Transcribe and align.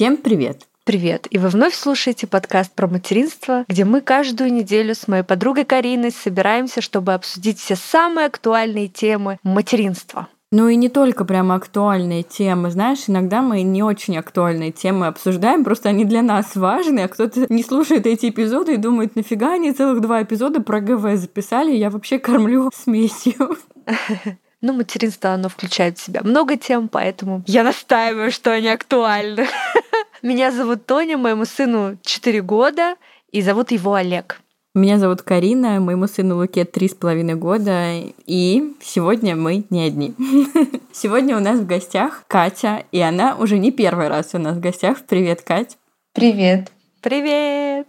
Всем 0.00 0.16
привет! 0.16 0.66
Привет! 0.84 1.26
И 1.28 1.36
вы 1.36 1.48
вновь 1.48 1.74
слушаете 1.74 2.26
подкаст 2.26 2.72
про 2.72 2.86
материнство, 2.86 3.66
где 3.68 3.84
мы 3.84 4.00
каждую 4.00 4.50
неделю 4.50 4.94
с 4.94 5.06
моей 5.08 5.22
подругой 5.22 5.66
Кариной 5.66 6.10
собираемся, 6.10 6.80
чтобы 6.80 7.12
обсудить 7.12 7.58
все 7.58 7.76
самые 7.76 8.26
актуальные 8.28 8.88
темы 8.88 9.38
материнства. 9.42 10.28
Ну 10.52 10.68
и 10.68 10.76
не 10.76 10.88
только 10.88 11.26
прямо 11.26 11.56
актуальные 11.56 12.22
темы. 12.22 12.70
Знаешь, 12.70 13.04
иногда 13.08 13.42
мы 13.42 13.60
не 13.60 13.82
очень 13.82 14.16
актуальные 14.16 14.72
темы 14.72 15.06
обсуждаем, 15.06 15.64
просто 15.64 15.90
они 15.90 16.06
для 16.06 16.22
нас 16.22 16.56
важны, 16.56 17.00
а 17.00 17.08
кто-то 17.08 17.46
не 17.48 17.62
слушает 17.62 18.06
эти 18.06 18.30
эпизоды 18.30 18.74
и 18.74 18.78
думает, 18.78 19.16
нафига 19.16 19.52
они 19.52 19.72
целых 19.72 20.00
два 20.00 20.22
эпизода 20.22 20.62
про 20.62 20.80
ГВ 20.80 21.16
записали, 21.16 21.76
я 21.76 21.90
вообще 21.90 22.18
кормлю 22.18 22.70
смесью. 22.74 23.58
Ну, 24.62 24.74
материнство, 24.74 25.30
оно 25.30 25.48
включает 25.48 25.98
в 25.98 26.02
себя 26.02 26.20
много 26.22 26.56
тем, 26.56 26.88
поэтому 26.88 27.42
я 27.46 27.64
настаиваю, 27.64 28.30
что 28.30 28.52
они 28.52 28.68
актуальны. 28.68 29.46
Меня 30.22 30.50
зовут 30.52 30.84
Тоня, 30.84 31.16
моему 31.16 31.46
сыну 31.46 31.96
4 32.02 32.42
года, 32.42 32.96
и 33.32 33.40
зовут 33.40 33.70
его 33.70 33.94
Олег. 33.94 34.40
Меня 34.74 34.98
зовут 34.98 35.22
Карина, 35.22 35.80
моему 35.80 36.06
сыну 36.06 36.36
Луке 36.36 36.64
три 36.64 36.88
с 36.88 36.94
половиной 36.94 37.34
года, 37.34 37.94
и 38.26 38.76
сегодня 38.80 39.34
мы 39.34 39.64
не 39.68 39.82
одни. 39.82 40.14
Сегодня 40.92 41.36
у 41.36 41.40
нас 41.40 41.58
в 41.58 41.66
гостях 41.66 42.22
Катя, 42.28 42.84
и 42.92 43.00
она 43.00 43.34
уже 43.36 43.58
не 43.58 43.72
первый 43.72 44.06
раз 44.06 44.30
у 44.34 44.38
нас 44.38 44.56
в 44.56 44.60
гостях. 44.60 44.98
Привет, 45.08 45.42
Кать. 45.42 45.76
Привет. 46.12 46.70
Привет. 47.00 47.88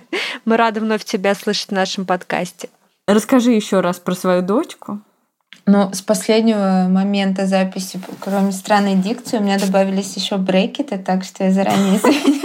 Мы 0.46 0.56
рады 0.56 0.80
вновь 0.80 1.04
тебя 1.04 1.34
слышать 1.34 1.68
в 1.68 1.72
нашем 1.72 2.06
подкасте. 2.06 2.70
Расскажи 3.06 3.50
еще 3.52 3.80
раз 3.80 3.98
про 3.98 4.14
свою 4.14 4.40
дочку. 4.40 5.00
Ну, 5.66 5.90
с 5.92 6.02
последнего 6.02 6.86
момента 6.88 7.46
записи, 7.46 8.00
кроме 8.20 8.50
странной 8.52 8.96
дикции, 8.96 9.38
у 9.38 9.42
меня 9.42 9.58
добавились 9.58 10.16
еще 10.16 10.36
брекеты, 10.36 10.98
так 10.98 11.22
что 11.22 11.44
я 11.44 11.52
заранее 11.52 11.98
извиняюсь. 11.98 12.42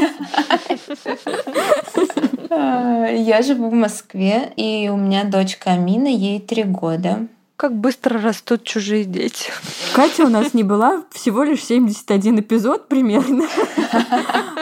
Я 3.27 3.41
живу 3.41 3.69
в 3.69 3.73
Москве, 3.73 4.51
и 4.55 4.89
у 4.89 4.97
меня 4.97 5.23
дочка 5.23 5.71
Амина, 5.71 6.07
ей 6.07 6.39
три 6.39 6.63
года. 6.63 7.27
Как 7.55 7.75
быстро 7.75 8.21
растут 8.21 8.63
чужие 8.63 9.03
дети. 9.05 9.51
Катя 9.93 10.25
у 10.25 10.29
нас 10.29 10.53
не 10.53 10.63
была 10.63 11.03
всего 11.11 11.43
лишь 11.43 11.63
71 11.63 12.41
эпизод 12.41 12.87
примерно. 12.87 13.45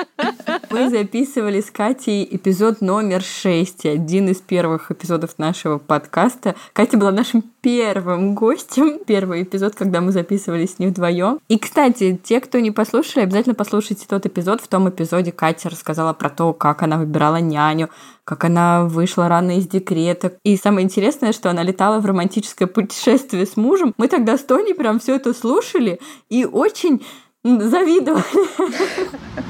Мы 0.76 0.90
записывали 0.90 1.62
с 1.62 1.72
Катей 1.72 2.28
эпизод 2.30 2.82
номер 2.82 3.22
6, 3.22 3.86
один 3.86 4.28
из 4.28 4.42
первых 4.42 4.92
эпизодов 4.92 5.40
нашего 5.40 5.78
подкаста. 5.78 6.54
Катя 6.74 6.98
была 6.98 7.14
нашим 7.14 7.46
первым 7.62 8.36
гостем, 8.36 9.00
первый 9.08 9.44
эпизод, 9.44 9.76
когда 9.76 10.02
мы 10.02 10.12
записывали 10.12 10.66
с 10.66 10.78
ней 10.78 10.88
вдвоем. 10.88 11.40
И, 11.48 11.58
кстати, 11.58 12.20
те, 12.22 12.42
кто 12.42 12.60
не 12.60 12.72
послушали, 12.72 13.24
обязательно 13.24 13.56
послушайте 13.56 14.06
тот 14.06 14.26
эпизод. 14.26 14.60
В 14.60 14.68
том 14.68 14.90
эпизоде 14.90 15.32
Катя 15.32 15.70
рассказала 15.70 16.12
про 16.12 16.30
то, 16.30 16.52
как 16.52 16.84
она 16.84 16.98
выбирала 16.98 17.38
няню, 17.38 17.90
как 18.26 18.44
она 18.44 18.84
вышла 18.84 19.30
рано 19.30 19.58
из 19.58 19.68
декрета. 19.70 20.34
И 20.44 20.58
самое 20.58 20.84
интересное, 20.84 21.32
что 21.32 21.50
она 21.50 21.64
летала 21.64 22.02
в 22.02 22.06
романтическое 22.06 22.68
путешествие 22.68 23.46
с 23.46 23.56
мужем. 23.56 23.94
Мы 23.98 24.10
тогда 24.10 24.38
с 24.38 24.44
Тони 24.44 24.74
прям 24.74 25.00
все 25.00 25.16
это 25.16 25.34
слушали 25.34 26.02
и 26.30 26.44
очень 26.44 27.02
завидовали. 27.46 28.24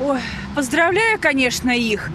Ой, 0.02 0.20
поздравляю, 0.56 1.18
конечно, 1.20 1.72
их, 1.72 2.10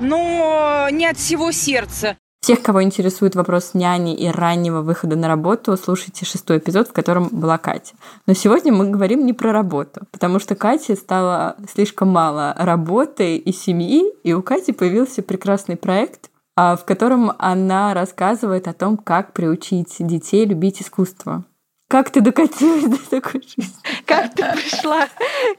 но 0.00 0.88
не 0.90 1.06
от 1.06 1.18
всего 1.18 1.52
сердца. 1.52 2.16
Всех, 2.40 2.62
кого 2.62 2.82
интересует 2.84 3.34
вопрос 3.34 3.74
няни 3.74 4.14
и 4.14 4.28
раннего 4.28 4.80
выхода 4.80 5.16
на 5.16 5.26
работу, 5.26 5.76
слушайте 5.76 6.24
шестой 6.24 6.58
эпизод, 6.58 6.86
в 6.86 6.92
котором 6.92 7.28
была 7.32 7.58
Катя. 7.58 7.94
Но 8.26 8.34
сегодня 8.34 8.72
мы 8.72 8.88
говорим 8.88 9.26
не 9.26 9.32
про 9.32 9.52
работу, 9.52 10.02
потому 10.12 10.38
что 10.38 10.54
Кате 10.54 10.94
стало 10.94 11.56
слишком 11.72 12.08
мало 12.08 12.54
работы 12.56 13.36
и 13.36 13.52
семьи, 13.52 14.04
и 14.22 14.32
у 14.32 14.42
Кати 14.42 14.70
появился 14.70 15.22
прекрасный 15.22 15.76
проект, 15.76 16.30
а, 16.56 16.76
в 16.76 16.84
котором 16.84 17.32
она 17.38 17.92
рассказывает 17.94 18.68
о 18.68 18.72
том, 18.72 18.96
как 18.96 19.32
приучить 19.32 19.96
детей 19.98 20.46
любить 20.46 20.80
искусство. 20.80 21.44
Как 21.88 22.10
ты 22.10 22.20
докатилась 22.20 22.84
до 22.86 22.98
такой 23.10 23.42
жизни? 23.42 23.76
Как 24.06 24.34
ты 24.34 24.42
пришла 24.42 25.06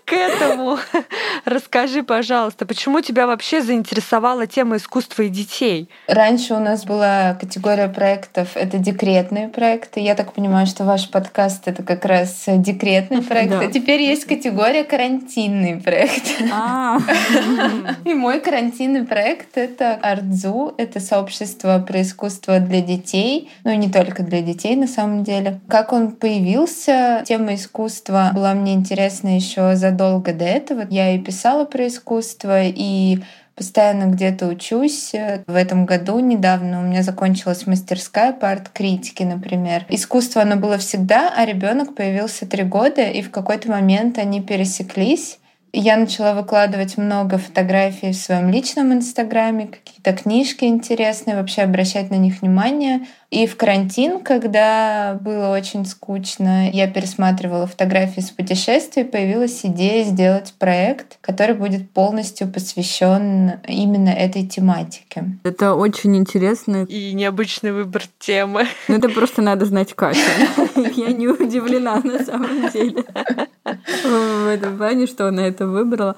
к 0.04 0.12
этому? 0.12 0.78
Расскажи, 1.46 2.04
пожалуйста, 2.04 2.66
почему 2.66 3.00
тебя 3.00 3.28
вообще 3.28 3.62
заинтересовала 3.62 4.46
тема 4.46 4.76
искусства 4.76 5.24
и 5.24 5.30
детей? 5.30 5.90
Раньше 6.08 6.54
у 6.54 6.60
нас 6.60 6.84
была 6.84 7.36
категория 7.40 7.88
проектов— 7.88 8.50
это 8.56 8.78
декретные 8.78 9.48
проекты. 9.48 10.02
Я 10.02 10.16
так 10.16 10.34
понимаю, 10.34 10.68
что 10.68 10.84
ваш 10.84 11.10
подкаст— 11.10 11.64
это 11.66 11.82
как 11.82 12.04
раз 12.04 12.44
декретный 12.46 13.22
проект. 13.24 13.52
Да. 13.52 13.60
А 13.62 13.72
теперь 13.72 14.02
есть 14.02 14.26
категория 14.26 14.84
карантинный 14.84 15.80
проект. 15.80 16.42
А. 16.52 17.00
И 18.04 18.14
мой 18.14 18.42
карантинный 18.42 19.06
проект— 19.06 19.52
это 19.58 19.94
Артзу. 19.96 20.76
Это 20.78 21.00
сообщество 21.00 21.80
про 21.88 22.02
искусство 22.02 22.60
для 22.60 22.82
детей. 22.82 23.50
Ну 23.64 23.72
и 23.72 23.78
не 23.78 23.90
только 23.90 24.24
для 24.24 24.42
детей, 24.42 24.76
на 24.76 24.88
самом 24.88 25.24
деле. 25.24 25.62
Как 25.70 25.94
он 25.94 26.17
появился. 26.20 27.24
Тема 27.26 27.56
искусства 27.56 28.32
была 28.34 28.54
мне 28.54 28.74
интересна 28.74 29.36
еще 29.36 29.76
задолго 29.76 30.34
до 30.34 30.46
этого. 30.46 30.86
Я 30.90 31.16
и 31.16 31.20
писала 31.20 31.66
про 31.66 31.88
искусство, 31.88 32.64
и 32.64 33.20
постоянно 33.58 34.12
где-то 34.12 34.48
учусь. 34.48 35.14
В 35.48 35.56
этом 35.56 35.86
году 35.86 36.20
недавно 36.20 36.80
у 36.80 36.84
меня 36.84 37.02
закончилась 37.02 37.66
мастерская 37.66 38.32
по 38.32 38.52
арт-критике, 38.52 39.26
например. 39.26 39.86
Искусство, 39.90 40.44
оно 40.44 40.56
было 40.56 40.78
всегда, 40.78 41.34
а 41.36 41.44
ребенок 41.46 41.96
появился 41.96 42.46
три 42.46 42.64
года, 42.64 43.02
и 43.02 43.22
в 43.22 43.32
какой-то 43.32 43.70
момент 43.70 44.20
они 44.20 44.42
пересеклись. 44.42 45.40
Я 45.74 45.98
начала 45.98 46.34
выкладывать 46.34 46.98
много 46.98 47.38
фотографий 47.38 48.12
в 48.12 48.16
своем 48.16 48.50
личном 48.50 48.94
инстаграме, 48.94 49.68
какие-то 49.68 50.14
книжки 50.14 50.66
интересные, 50.66 51.36
вообще 51.36 51.64
обращать 51.64 52.10
на 52.10 52.16
них 52.16 52.42
внимание. 52.42 53.06
И 53.30 53.46
в 53.46 53.58
карантин, 53.58 54.22
когда 54.22 55.20
было 55.22 55.50
очень 55.50 55.86
скучно, 55.86 56.70
я 56.72 56.88
пересматривала 56.88 57.68
фотографии 57.68 58.22
с 58.22 58.30
путешествий, 58.30 59.04
появилась 59.04 59.66
идея 59.66 60.06
сделать 60.06 60.54
проект, 60.58 61.18
который 61.20 61.54
будет 61.54 61.92
полностью 61.92 62.48
посвящен 62.48 63.60
именно 63.68 64.10
этой 64.10 64.48
тематике. 64.48 65.26
Это 65.44 65.76
очень 65.76 66.16
интересно. 66.16 66.86
И 66.86 67.12
необычный 67.14 67.74
выбор 67.74 68.04
темы. 68.18 68.66
Ну, 68.88 68.96
это 68.96 69.10
просто 69.10 69.42
надо 69.42 69.66
знать 69.66 69.94
Катю. 69.94 70.20
Я 70.96 71.12
не 71.12 71.28
удивлена 71.28 72.00
на 72.02 72.24
самом 72.24 72.70
деле 72.70 73.04
в 74.04 74.48
этом 74.48 74.78
плане, 74.78 75.06
что 75.06 75.28
она 75.28 75.46
это 75.46 75.68
выбрала. 75.68 76.16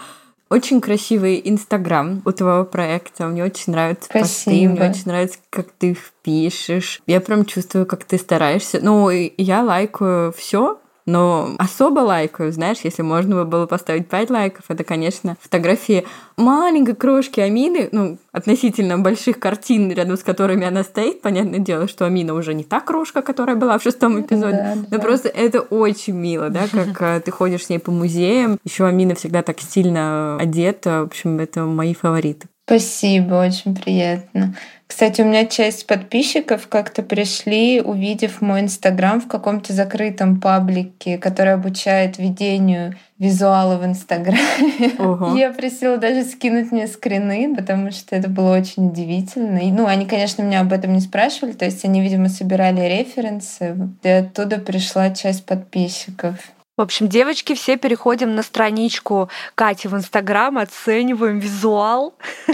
Очень 0.49 0.81
красивый 0.81 1.39
Инстаграм 1.45 2.23
у 2.25 2.31
твоего 2.31 2.65
проекта. 2.65 3.27
Мне 3.27 3.43
очень 3.43 3.71
нравятся 3.71 4.05
Спасибо. 4.05 4.23
посты, 4.23 4.67
мне 4.67 4.89
очень 4.89 5.05
нравится, 5.05 5.37
как 5.51 5.67
ты 5.77 5.91
их 5.91 6.11
пишешь. 6.23 7.01
Я 7.05 7.21
прям 7.21 7.45
чувствую, 7.45 7.85
как 7.85 8.03
ты 8.03 8.17
стараешься. 8.17 8.79
Ну, 8.81 9.09
я 9.09 9.63
лайкаю 9.63 10.33
все, 10.33 10.79
но 11.09 11.55
особо 11.57 12.01
лайкаю, 12.01 12.51
знаешь, 12.51 12.77
если 12.83 13.01
можно 13.01 13.43
было 13.43 13.65
поставить 13.65 14.07
5 14.07 14.29
лайков, 14.29 14.65
это, 14.67 14.83
конечно, 14.83 15.37
фотографии 15.41 16.05
маленькой 16.37 16.95
крошки 16.95 17.39
Амины, 17.39 17.89
ну, 17.91 18.17
относительно 18.31 18.99
больших 18.99 19.39
картин, 19.39 19.91
рядом 19.91 20.17
с 20.17 20.23
которыми 20.23 20.67
она 20.67 20.83
стоит. 20.83 21.21
Понятное 21.21 21.59
дело, 21.59 21.87
что 21.87 22.05
Амина 22.05 22.35
уже 22.35 22.53
не 22.53 22.63
та 22.63 22.79
крошка, 22.79 23.23
которая 23.23 23.55
была 23.55 23.79
в 23.79 23.83
шестом 23.83 24.21
эпизоде. 24.21 24.57
Да, 24.57 24.75
но 24.75 24.97
да. 24.97 24.99
просто 24.99 25.29
это 25.29 25.61
очень 25.61 26.13
мило, 26.13 26.49
да, 26.49 26.67
как 26.71 27.01
э, 27.01 27.21
ты 27.21 27.31
ходишь 27.31 27.65
с 27.65 27.69
ней 27.69 27.79
по 27.79 27.91
музеям. 27.91 28.59
Еще 28.63 28.85
Амина 28.85 29.15
всегда 29.15 29.41
так 29.41 29.59
стильно 29.61 30.37
одета. 30.37 31.01
В 31.01 31.07
общем, 31.07 31.39
это 31.39 31.65
мои 31.65 31.95
фавориты. 31.95 32.47
Спасибо, 32.67 33.33
очень 33.47 33.75
приятно. 33.75 34.55
Кстати, 34.89 35.21
у 35.21 35.25
меня 35.25 35.45
часть 35.45 35.85
подписчиков 35.85 36.67
как-то 36.67 37.03
пришли, 37.03 37.79
увидев 37.79 38.41
мой 38.41 38.61
инстаграм 38.61 39.21
в 39.21 39.27
каком-то 39.27 39.71
закрытом 39.71 40.41
паблике, 40.41 41.19
который 41.19 41.53
обучает 41.53 42.17
ведению 42.17 42.95
визуала 43.19 43.77
в 43.77 43.85
инстаграме. 43.85 44.95
Ого. 44.97 45.35
Я 45.37 45.51
просила 45.51 45.97
даже 45.97 46.23
скинуть 46.23 46.71
мне 46.71 46.87
скрины, 46.87 47.55
потому 47.55 47.91
что 47.91 48.15
это 48.15 48.29
было 48.29 48.57
очень 48.57 48.87
удивительно. 48.87 49.59
И, 49.59 49.71
ну, 49.71 49.85
они, 49.85 50.05
конечно, 50.05 50.41
меня 50.41 50.61
об 50.61 50.73
этом 50.73 50.93
не 50.93 51.01
спрашивали, 51.01 51.51
то 51.51 51.65
есть 51.65 51.85
они, 51.85 52.01
видимо, 52.01 52.27
собирали 52.27 52.81
референсы. 52.81 53.75
И 54.01 54.09
оттуда 54.09 54.57
пришла 54.57 55.11
часть 55.11 55.45
подписчиков. 55.45 56.35
В 56.79 56.81
общем, 56.81 57.09
девочки, 57.09 57.55
все 57.55 57.75
переходим 57.75 58.35
на 58.35 58.41
страничку 58.41 59.29
Кати 59.53 59.89
в 59.89 59.95
Инстаграм, 59.95 60.57
оцениваем 60.57 61.37
визуал 61.37 62.13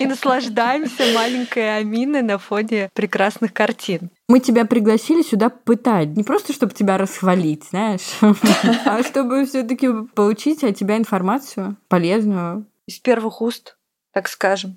и 0.00 0.04
наслаждаемся 0.04 1.14
маленькой 1.14 1.78
Аминой 1.78 2.22
на 2.22 2.38
фоне 2.38 2.90
прекрасных 2.92 3.52
картин. 3.52 4.10
Мы 4.28 4.40
тебя 4.40 4.64
пригласили 4.64 5.22
сюда 5.22 5.48
пытать. 5.48 6.16
Не 6.16 6.24
просто, 6.24 6.52
чтобы 6.52 6.74
тебя 6.74 6.98
расхвалить, 6.98 7.62
знаешь, 7.70 8.18
а 8.84 9.04
чтобы 9.04 9.46
все 9.46 9.62
таки 9.62 9.90
получить 10.16 10.64
от 10.64 10.76
тебя 10.76 10.96
информацию 10.96 11.76
полезную. 11.86 12.66
Из 12.88 12.98
первых 12.98 13.40
уст, 13.40 13.76
так 14.12 14.26
скажем. 14.26 14.76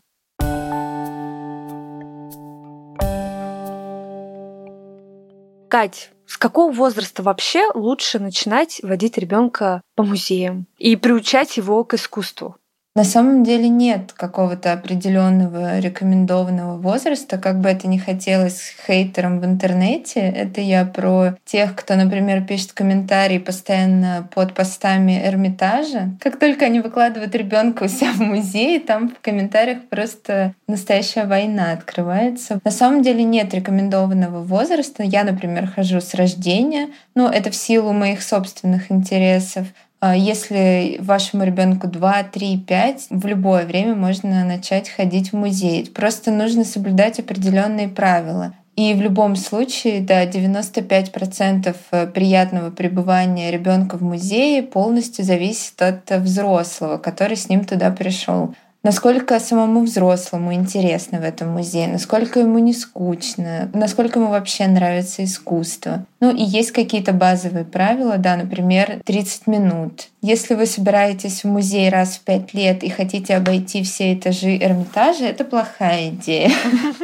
Кать, 5.69 6.12
с 6.29 6.37
какого 6.37 6.71
возраста 6.71 7.23
вообще 7.23 7.71
лучше 7.73 8.19
начинать 8.19 8.79
водить 8.83 9.17
ребенка 9.17 9.81
по 9.95 10.03
музеям 10.03 10.67
и 10.77 10.95
приучать 10.95 11.57
его 11.57 11.83
к 11.83 11.95
искусству? 11.95 12.55
На 13.00 13.06
самом 13.06 13.46
деле 13.46 13.69
нет 13.69 14.12
какого-то 14.12 14.74
определенного 14.74 15.80
рекомендованного 15.80 16.75
возраста, 16.75 17.38
как 17.38 17.62
бы 17.62 17.69
это 17.69 17.88
ни 17.88 17.98
хотелось 17.98 18.74
хейтерам 18.86 19.40
в 19.40 19.46
интернете. 19.46 20.19
Это 20.19 20.60
я 20.60 20.84
про 20.84 21.36
тех, 21.46 21.78
кто, 21.78 21.96
например, 21.96 22.44
пишет 22.44 22.74
комментарии 22.74 23.38
постоянно 23.38 24.28
под 24.36 24.54
постами 24.54 25.22
Эрмитажа. 25.25 26.10
Как 26.19 26.38
только 26.38 26.66
они 26.66 26.81
выкладывают 26.81 27.34
ребенка 27.36 27.84
у 27.84 27.88
себя 27.88 28.12
в 28.12 28.19
музее, 28.19 28.81
там 28.81 29.07
в 29.12 29.22
комментариях 29.22 29.88
просто 29.90 30.54
настоящая 30.68 31.24
война 31.24 31.72
открывается. 31.72 32.60
На 32.66 32.72
самом 32.72 33.01
деле 33.01 33.24
нет 33.24 33.54
рекомендованного 33.54 34.44
возраста. 34.44 35.04
Я, 35.04 35.24
например, 35.24 35.68
хожу 35.68 36.01
с 36.01 36.16
рождения, 36.16 36.90
но 37.16 37.31
это 37.31 37.50
в 37.50 37.56
силу 37.56 37.94
моих 37.94 38.22
собственных 38.22 38.92
интересов. 38.92 39.68
А 40.00 40.16
если 40.16 40.98
вашему 41.01 41.44
ребенку 41.44 41.88
2, 41.88 42.24
3, 42.24 42.57
5, 42.66 43.07
в 43.10 43.25
любое 43.25 43.66
время 43.66 43.96
можно 43.96 44.46
начать 44.46 44.90
ходить 44.90 45.34
в 45.34 45.36
музей. 45.36 45.90
Просто 45.94 46.31
нужно 46.31 46.63
соблюдать 46.63 47.19
определенные 47.19 47.90
правила. 47.90 48.54
И 48.78 48.94
в 48.94 49.01
любом 49.01 49.36
случае, 49.36 50.00
да, 50.00 50.25
95% 50.25 51.75
э, 51.92 52.07
приятного 52.07 52.72
пребывания 52.72 53.51
ребенка 53.51 53.98
в 53.98 54.01
музее 54.01 54.63
полностью 54.63 55.25
зависит 55.25 55.81
от 55.81 56.10
взрослого, 56.10 56.98
который 56.98 57.36
с 57.36 57.50
ним 57.50 57.66
туда 57.66 57.92
пришел 57.92 58.56
насколько 58.83 59.39
самому 59.39 59.81
взрослому 59.81 60.53
интересно 60.53 61.19
в 61.19 61.23
этом 61.23 61.49
музее, 61.49 61.87
насколько 61.87 62.39
ему 62.39 62.59
не 62.59 62.73
скучно, 62.73 63.69
насколько 63.73 64.19
ему 64.19 64.29
вообще 64.29 64.67
нравится 64.67 65.23
искусство. 65.23 66.05
Ну 66.21 66.31
и 66.35 66.43
есть 66.43 66.71
какие-то 66.71 67.13
базовые 67.13 67.65
правила, 67.65 68.17
да, 68.17 68.35
например, 68.35 69.01
30 69.05 69.47
минут. 69.47 70.07
Если 70.21 70.53
вы 70.53 70.65
собираетесь 70.65 71.43
в 71.43 71.47
музей 71.47 71.89
раз 71.89 72.17
в 72.17 72.21
пять 72.21 72.53
лет 72.53 72.83
и 72.83 72.89
хотите 72.89 73.35
обойти 73.35 73.83
все 73.83 74.13
этажи 74.13 74.57
Эрмитажа, 74.57 75.25
это 75.25 75.45
плохая 75.45 76.09
идея. 76.09 76.51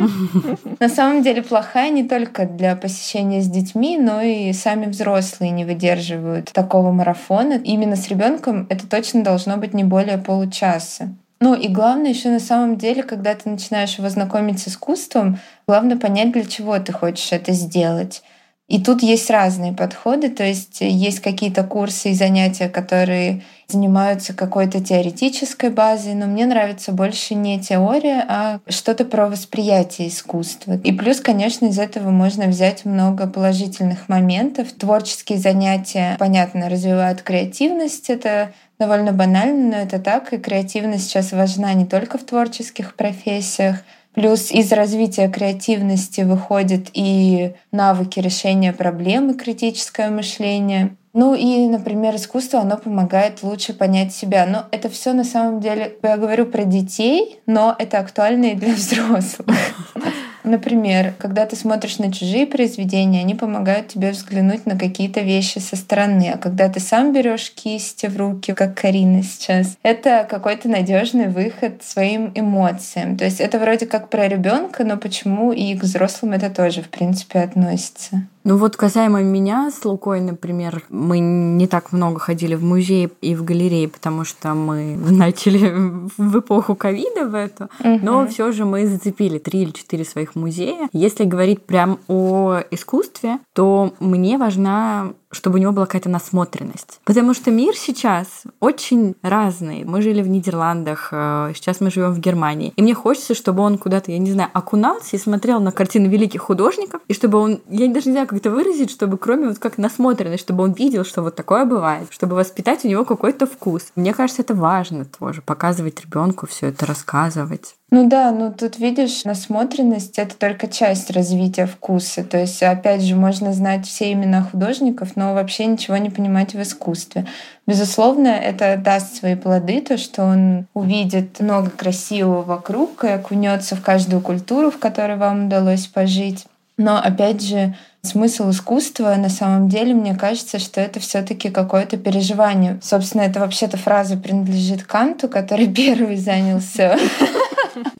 На 0.79 0.89
самом 0.89 1.23
деле 1.23 1.41
плохая 1.41 1.89
не 1.91 2.03
только 2.03 2.45
для 2.45 2.75
посещения 2.75 3.41
с 3.41 3.47
детьми, 3.47 3.97
но 3.97 4.21
и 4.21 4.51
сами 4.53 4.87
взрослые 4.87 5.51
не 5.51 5.63
выдерживают 5.63 6.51
такого 6.51 6.91
марафона. 6.91 7.53
Именно 7.53 7.95
с 7.95 8.09
ребенком 8.09 8.67
это 8.69 8.87
точно 8.87 9.23
должно 9.23 9.57
быть 9.57 9.73
не 9.73 9.83
более 9.83 10.17
получаса. 10.17 11.15
Ну 11.41 11.53
и 11.53 11.67
главное 11.67 12.11
еще 12.11 12.29
на 12.29 12.39
самом 12.39 12.77
деле, 12.77 13.03
когда 13.03 13.35
ты 13.35 13.49
начинаешь 13.49 13.97
его 13.97 14.09
знакомить 14.09 14.59
с 14.59 14.69
искусством, 14.69 15.39
главное 15.67 15.97
понять, 15.97 16.31
для 16.31 16.45
чего 16.45 16.79
ты 16.79 16.93
хочешь 16.93 17.31
это 17.31 17.51
сделать. 17.51 18.23
И 18.67 18.81
тут 18.81 19.03
есть 19.03 19.29
разные 19.29 19.73
подходы, 19.73 20.29
то 20.29 20.43
есть 20.43 20.77
есть 20.81 21.19
какие-то 21.19 21.63
курсы 21.63 22.11
и 22.11 22.15
занятия, 22.15 22.67
которые 22.67 23.43
занимаются 23.67 24.33
какой-то 24.33 24.83
теоретической 24.83 25.69
базой, 25.69 26.13
но 26.13 26.27
мне 26.27 26.45
нравится 26.45 26.91
больше 26.91 27.35
не 27.35 27.59
теория, 27.59 28.25
а 28.27 28.59
что-то 28.67 29.05
про 29.05 29.27
восприятие 29.27 30.09
искусства. 30.09 30.79
И 30.83 30.91
плюс, 30.91 31.19
конечно, 31.19 31.65
из 31.65 31.79
этого 31.79 32.09
можно 32.09 32.45
взять 32.45 32.85
много 32.85 33.27
положительных 33.27 34.07
моментов. 34.09 34.71
Творческие 34.71 35.37
занятия, 35.37 36.15
понятно, 36.19 36.69
развивают 36.69 37.21
креативность, 37.21 38.09
это 38.09 38.51
довольно 38.79 39.11
банально, 39.11 39.77
но 39.77 39.77
это 39.77 39.99
так, 39.99 40.33
и 40.33 40.37
креативность 40.37 41.05
сейчас 41.05 41.31
важна 41.31 41.73
не 41.73 41.85
только 41.85 42.17
в 42.17 42.23
творческих 42.23 42.95
профессиях, 42.95 43.77
Плюс 44.15 44.49
из 44.49 44.71
развития 44.71 45.27
креативности 45.27 46.21
выходят 46.21 46.87
и 46.93 47.53
навыки 47.73 48.21
решения 48.21 48.71
проблемы, 48.71 49.33
критическое 49.33 50.09
мышление. 50.09 50.95
Ну 51.15 51.33
и, 51.33 51.65
например, 51.67 52.17
искусство, 52.17 52.59
оно 52.59 52.75
помогает 52.75 53.41
лучше 53.41 53.73
понять 53.73 54.13
себя. 54.13 54.45
Но 54.45 54.65
это 54.71 54.89
все 54.89 55.13
на 55.13 55.23
самом 55.23 55.61
деле, 55.61 55.95
я 56.03 56.17
говорю 56.17 56.45
про 56.45 56.65
детей, 56.65 57.39
но 57.45 57.73
это 57.79 57.99
актуально 57.99 58.47
и 58.47 58.55
для 58.55 58.73
взрослых. 58.73 59.47
Например, 60.43 61.13
когда 61.17 61.45
ты 61.45 61.55
смотришь 61.55 61.99
на 61.99 62.11
чужие 62.11 62.45
произведения, 62.45 63.21
они 63.21 63.33
помогают 63.33 63.87
тебе 63.87 64.11
взглянуть 64.11 64.65
на 64.65 64.77
какие-то 64.77 65.21
вещи 65.21 65.59
со 65.59 65.77
стороны. 65.77 66.33
А 66.35 66.37
когда 66.37 66.67
ты 66.67 66.81
сам 66.81 67.13
берешь 67.13 67.49
кисти 67.49 68.07
в 68.07 68.17
руки, 68.17 68.53
как 68.53 68.79
Карина 68.79 69.23
сейчас, 69.23 69.77
это 69.83 70.27
какой-то 70.29 70.67
надежный 70.67 71.29
выход 71.29 71.81
своим 71.81 72.33
эмоциям. 72.35 73.15
То 73.17 73.23
есть 73.23 73.39
это 73.39 73.57
вроде 73.57 73.85
как 73.85 74.09
про 74.09 74.27
ребенка, 74.27 74.83
но 74.83 74.97
почему 74.97 75.53
и 75.53 75.75
к 75.75 75.83
взрослым 75.83 76.33
это 76.33 76.49
тоже, 76.49 76.81
в 76.81 76.89
принципе, 76.89 77.39
относится. 77.39 78.27
Ну 78.45 78.57
вот 78.57 78.77
касаемо 78.77 79.23
меня 79.23 79.71
с 79.71 79.83
Лукой, 79.85 80.21
например, 80.21 80.83
мы 80.89 81.17
не 81.17 81.67
так 81.67 81.91
много 81.91 82.19
ходили 82.19 82.53
в 82.53 82.63
музей 82.63 83.09
и 83.19 83.33
в 83.33 83.43
галереи, 83.43 83.87
потому 83.87 84.23
что 84.23 84.53
мы 84.53 84.95
начали 85.09 85.73
в 86.15 86.39
эпоху 86.39 86.75
ковида 86.75 87.25
в 87.25 87.33
эту, 87.33 87.63
угу. 87.79 87.99
но 88.03 88.27
все 88.27 88.51
же 88.51 88.63
мы 88.63 88.85
зацепили 88.85 89.39
три 89.39 89.63
или 89.63 89.71
четыре 89.71 90.05
своих 90.05 90.35
музея. 90.35 90.89
Если 90.93 91.23
говорить 91.23 91.63
прям 91.63 91.97
о 92.07 92.59
искусстве, 92.69 93.39
то 93.53 93.93
мне 93.99 94.37
важна 94.37 95.13
чтобы 95.31 95.57
у 95.57 95.61
него 95.61 95.71
была 95.71 95.85
какая-то 95.85 96.09
насмотренность. 96.09 96.99
Потому 97.03 97.33
что 97.33 97.51
мир 97.51 97.75
сейчас 97.75 98.43
очень 98.59 99.15
разный. 99.21 99.83
Мы 99.83 100.01
жили 100.01 100.21
в 100.21 100.27
Нидерландах, 100.27 101.09
э, 101.11 101.51
сейчас 101.55 101.81
мы 101.81 101.91
живем 101.91 102.13
в 102.13 102.19
Германии. 102.19 102.73
И 102.75 102.81
мне 102.81 102.93
хочется, 102.93 103.35
чтобы 103.35 103.63
он 103.63 103.77
куда-то, 103.77 104.11
я 104.11 104.17
не 104.17 104.31
знаю, 104.31 104.49
окунался 104.53 105.15
и 105.15 105.19
смотрел 105.19 105.59
на 105.59 105.71
картины 105.71 106.07
великих 106.07 106.41
художников, 106.41 107.01
и 107.07 107.13
чтобы 107.13 107.37
он, 107.39 107.61
я 107.69 107.87
даже 107.87 108.07
не 108.07 108.13
знаю, 108.13 108.27
как 108.27 108.39
это 108.39 108.49
выразить, 108.49 108.91
чтобы 108.91 109.17
кроме 109.17 109.49
вот 109.49 109.59
как 109.59 109.77
насмотренность, 109.77 110.43
чтобы 110.43 110.63
он 110.63 110.73
видел, 110.73 111.03
что 111.03 111.21
вот 111.21 111.35
такое 111.35 111.65
бывает, 111.65 112.07
чтобы 112.11 112.35
воспитать 112.35 112.85
у 112.85 112.87
него 112.87 113.05
какой-то 113.05 113.45
вкус. 113.45 113.87
Мне 113.95 114.13
кажется, 114.13 114.41
это 114.41 114.53
важно 114.53 115.05
тоже, 115.05 115.41
показывать 115.41 116.01
ребенку 116.01 116.47
все 116.47 116.67
это, 116.67 116.85
рассказывать. 116.85 117.75
Ну 117.91 118.09
да, 118.09 118.31
ну 118.31 118.51
тут 118.51 118.79
видишь, 118.79 119.25
насмотренность— 119.25 120.17
это 120.17 120.35
только 120.35 120.67
часть 120.67 121.11
развития 121.11 121.67
вкуса. 121.67 122.23
То 122.23 122.39
есть, 122.39 122.63
опять 122.63 123.03
же, 123.03 123.15
можно 123.15 123.53
знать 123.53 123.85
все 123.85 124.11
имена 124.11 124.41
художников, 124.41 125.15
но 125.15 125.35
вообще 125.35 125.67
ничего 125.67 125.95
не 125.97 126.09
понимать 126.09 126.53
в 126.53 126.61
искусстве. 126.61 127.27
Безусловно, 127.67 128.27
это 128.27 128.77
даст 128.77 129.15
свои 129.15 129.35
плоды, 129.35 129.81
то, 129.81 129.97
что 129.97 130.23
он 130.23 130.65
увидит 130.73 131.39
много 131.39 131.69
красивого 131.69 132.41
вокруг 132.41 133.03
и 133.03 133.09
окунется 133.09 133.75
в 133.75 133.81
каждую 133.81 134.21
культуру, 134.21 134.71
в 134.71 134.79
которой 134.79 135.17
вам 135.17 135.45
удалось 135.45 135.85
пожить. 135.85 136.47
Но 136.77 136.97
опять 136.97 137.41
же, 137.41 137.75
смысл 138.01 138.49
искусства 138.49 139.15
на 139.15 139.29
самом 139.29 139.69
деле, 139.69 139.93
мне 139.93 140.15
кажется, 140.15 140.59
что 140.59 140.81
это 140.81 140.99
все-таки 140.99 141.49
какое-то 141.49 141.97
переживание. 141.97 142.79
Собственно, 142.83 143.21
это 143.21 143.39
вообще-то 143.39 143.77
фраза 143.77 144.17
принадлежит 144.17 144.83
Канту, 144.83 145.29
который 145.29 145.67
первый 145.73 146.17
занялся 146.17 146.97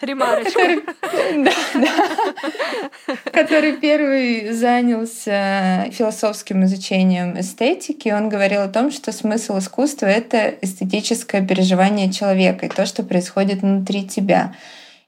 Ремарочка. 0.01 0.81
Который 3.31 3.77
первый 3.77 4.51
занялся 4.51 5.89
философским 5.91 6.63
изучением 6.65 7.39
эстетики. 7.39 8.09
Он 8.09 8.29
говорил 8.29 8.61
о 8.61 8.67
том, 8.67 8.91
что 8.91 9.11
смысл 9.11 9.59
искусства— 9.59 10.05
это 10.07 10.53
эстетическое 10.61 11.45
переживание 11.45 12.11
человека 12.11 12.65
и 12.65 12.69
то, 12.69 12.85
что 12.85 13.03
происходит 13.03 13.61
внутри 13.61 14.07
тебя. 14.07 14.55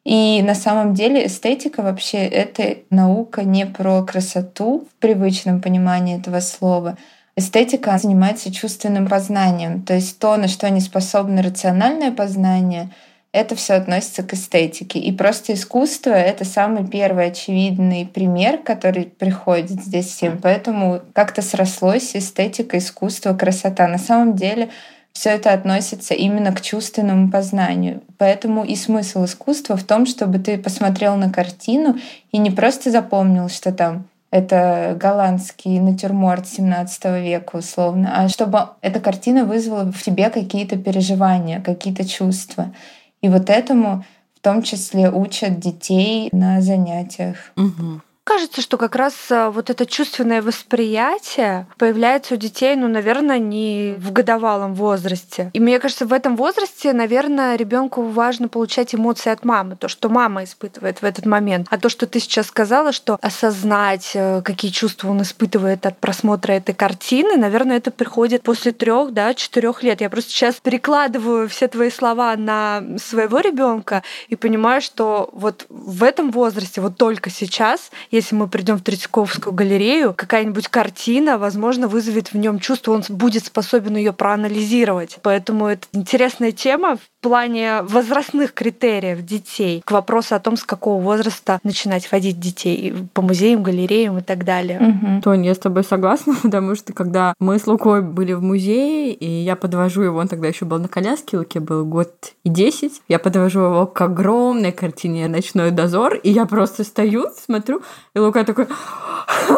И 0.03 0.41
на 0.41 0.55
самом 0.55 0.93
деле 0.93 1.27
эстетика 1.27 1.81
вообще— 1.81 2.17
это 2.25 2.77
наука 2.89 3.43
не 3.43 3.65
про 3.65 4.03
красоту 4.03 4.87
в 4.89 5.01
привычном 5.01 5.61
понимании 5.61 6.17
этого 6.17 6.39
слова. 6.39 6.97
Эстетика 7.35 7.97
занимается 7.97 8.51
чувственным 8.51 9.07
познанием, 9.07 9.83
то 9.83 9.93
есть 9.93 10.17
то, 10.17 10.37
на 10.37 10.47
что 10.47 10.69
не 10.69 10.81
способно 10.81 11.43
рациональное 11.43 12.11
познание— 12.11 12.89
это 13.31 13.55
все 13.55 13.73
относится 13.73 14.23
к 14.23 14.33
эстетике. 14.33 14.99
И 14.99 15.11
просто 15.11 15.53
искусство— 15.53 16.09
это 16.11 16.45
самый 16.45 16.87
первый 16.87 17.27
очевидный 17.27 18.05
пример, 18.05 18.57
который 18.59 19.05
приходит 19.05 19.81
здесь 19.81 20.07
всем. 20.07 20.39
Поэтому 20.41 21.01
как-то 21.13 21.41
срослось 21.41 22.15
эстетика, 22.15 22.77
искусство, 22.77 23.33
красота. 23.33 23.87
На 23.87 23.97
самом 23.97 24.35
деле 24.35 24.69
все 25.13 25.31
это 25.31 25.51
относится 25.51 26.13
именно 26.13 26.51
к 26.53 26.61
чувственному 26.61 27.31
познанию. 27.31 28.01
Поэтому 28.17 28.63
и 28.63 28.75
смысл 28.75 29.25
искусства 29.25 29.75
в 29.75 29.83
том, 29.83 30.05
чтобы 30.05 30.39
ты 30.39 30.57
посмотрел 30.57 31.15
на 31.15 31.31
картину 31.31 31.97
и 32.31 32.37
не 32.37 32.51
просто 32.51 32.91
запомнил, 32.91 33.49
что 33.49 33.71
там 33.71 34.05
это 34.29 34.95
голландский 34.99 35.79
натюрморт 35.79 36.47
17 36.47 37.05
века 37.21 37.55
условно, 37.55 38.11
а 38.15 38.29
чтобы 38.29 38.59
эта 38.81 38.99
картина 38.99 39.45
вызвала 39.45 39.91
в 39.91 40.03
тебе 40.03 40.29
какие-то 40.29 40.77
переживания, 40.77 41.61
какие-то 41.61 42.07
чувства. 42.07 42.73
И 43.21 43.29
вот 43.29 43.49
этому 43.49 44.05
в 44.35 44.39
том 44.39 44.61
числе 44.61 45.09
учат 45.09 45.59
детей 45.59 46.29
на 46.31 46.61
занятиях. 46.61 47.37
Угу. 47.55 48.01
Кажется, 48.27 48.61
что 48.61 48.77
как 48.77 48.95
раз 48.97 49.13
э, 49.29 49.47
вот 49.49 49.69
это 49.69 49.85
чувственное 49.85 50.41
восприятие 50.41 51.65
появляется 51.77 52.33
у 52.33 52.37
детей, 52.37 52.75
ну, 52.75 52.89
наверное, 52.89 53.39
не 53.39 53.95
в 53.97 54.11
годовалом 54.11 54.75
возрасте. 54.75 55.49
И 55.53 55.61
мне 55.61 55.79
кажется, 55.79 56.05
в 56.05 56.11
этом 56.11 56.35
возрасте, 56.35 56.91
наверное, 56.91 57.55
ребенку 57.55 58.03
важно 58.03 58.49
получать 58.49 58.93
эмоции 58.93 59.29
от 59.29 59.45
мамы, 59.45 59.77
то, 59.77 59.87
что 59.87 60.09
мама 60.09 60.43
испытывает 60.43 61.01
в 61.01 61.05
этот 61.05 61.25
момент. 61.25 61.67
А 61.69 61.77
то, 61.77 61.87
что 61.87 62.05
ты 62.05 62.19
сейчас 62.19 62.47
сказала, 62.47 62.91
что 62.91 63.17
осознать, 63.21 64.11
э, 64.13 64.41
какие 64.43 64.71
чувства 64.71 65.09
он 65.09 65.21
испытывает 65.21 65.85
от 65.85 65.97
просмотра 65.97 66.51
этой 66.51 66.75
картины, 66.75 67.37
наверное, 67.37 67.77
это 67.77 67.91
приходит 67.91 68.43
после 68.43 68.73
трех, 68.73 69.13
да, 69.13 69.33
четырех 69.35 69.83
лет. 69.83 70.01
Я 70.01 70.09
просто 70.09 70.31
сейчас 70.31 70.55
перекладываю 70.55 71.47
все 71.47 71.69
твои 71.69 71.89
слова 71.89 72.35
на 72.35 72.83
своего 72.97 73.39
ребенка 73.39 74.03
и 74.27 74.35
понимаю, 74.35 74.81
что 74.81 75.29
вот 75.31 75.65
в 75.69 76.03
этом 76.03 76.31
возрасте, 76.31 76.81
вот 76.81 76.97
только 76.97 77.29
сейчас, 77.29 77.89
если 78.17 78.35
мы 78.35 78.47
придем 78.47 78.77
в 78.77 78.81
Третьяковскую 78.81 79.53
галерею, 79.53 80.13
какая-нибудь 80.13 80.67
картина, 80.67 81.37
возможно, 81.37 81.87
вызовет 81.87 82.33
в 82.33 82.37
нем 82.37 82.59
чувство, 82.59 82.91
он 82.91 83.03
будет 83.09 83.45
способен 83.45 83.95
ее 83.95 84.13
проанализировать. 84.13 85.17
Поэтому 85.23 85.67
это 85.67 85.87
интересная 85.93 86.51
тема 86.51 86.97
плане 87.27 87.81
возрастных 87.81 88.53
критериев 88.53 89.21
детей 89.21 89.81
к 89.83 89.91
вопросу 89.91 90.35
о 90.35 90.39
том, 90.39 90.55
с 90.55 90.63
какого 90.63 91.01
возраста 91.01 91.59
начинать 91.63 92.09
водить 92.09 92.39
детей 92.39 92.93
по 93.13 93.21
музеям, 93.21 93.63
галереям 93.63 94.17
и 94.19 94.21
так 94.21 94.45
далее. 94.45 94.79
Угу. 94.79 95.21
Тоня, 95.23 95.49
я 95.49 95.53
с 95.53 95.57
тобой 95.57 95.83
согласна, 95.83 96.35
потому 96.41 96.75
что 96.75 96.93
когда 96.93 97.33
мы 97.39 97.59
с 97.59 97.67
Лукой 97.67 98.01
были 98.01 98.31
в 98.31 98.41
музее, 98.41 99.13
и 99.13 99.29
я 99.29 99.57
подвожу 99.57 100.03
его, 100.03 100.19
он 100.19 100.29
тогда 100.29 100.47
еще 100.47 100.63
был 100.63 100.79
на 100.79 100.87
коляске, 100.87 101.37
Луке 101.37 101.59
был 101.59 101.85
год 101.85 102.13
и 102.45 102.49
десять, 102.49 103.01
я 103.09 103.19
подвожу 103.19 103.59
его 103.59 103.87
к 103.87 103.99
огромной 103.99 104.71
картине 104.71 105.27
«Ночной 105.27 105.71
дозор», 105.71 106.15
и 106.15 106.31
я 106.31 106.45
просто 106.45 106.85
стою, 106.85 107.25
смотрю, 107.45 107.81
и 108.15 108.19
Лука 108.19 108.45
такой 108.45 108.67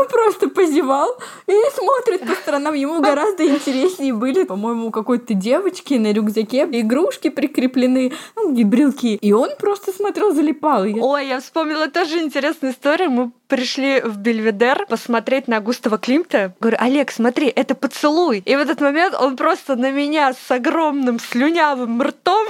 просто 0.09 0.49
позевал 0.49 1.17
и 1.47 1.53
смотрит 1.73 2.27
по 2.27 2.33
сторонам. 2.33 2.73
Ему 2.73 3.01
гораздо 3.01 3.45
интереснее 3.47 4.13
были, 4.13 4.43
по-моему, 4.43 4.91
какой-то 4.91 5.33
девочки 5.33 5.93
на 5.95 6.11
рюкзаке 6.11 6.67
игрушки 6.71 7.29
прикреплены, 7.29 8.13
ну, 8.35 8.51
брелки. 8.65 9.15
И 9.15 9.31
он 9.31 9.49
просто 9.57 9.91
смотрел, 9.91 10.33
залипал. 10.33 10.83
Ой, 10.83 11.27
я 11.27 11.39
вспомнила 11.39 11.87
тоже 11.87 12.19
интересную 12.19 12.73
историю. 12.73 13.11
Мы 13.11 13.31
пришли 13.49 13.99
в 14.01 14.17
Бельведер 14.17 14.85
посмотреть 14.87 15.47
на 15.47 15.59
Густава 15.59 15.97
Климта. 15.97 16.53
Говорю, 16.61 16.77
Олег, 16.79 17.11
смотри, 17.11 17.47
это 17.47 17.75
поцелуй. 17.75 18.41
И 18.45 18.55
в 18.55 18.59
этот 18.59 18.79
момент 18.79 19.15
он 19.19 19.35
просто 19.35 19.75
на 19.75 19.91
меня 19.91 20.33
с 20.33 20.51
огромным 20.51 21.19
слюнявым 21.19 22.01
ртом 22.01 22.47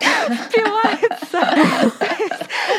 впивается. 0.00 1.58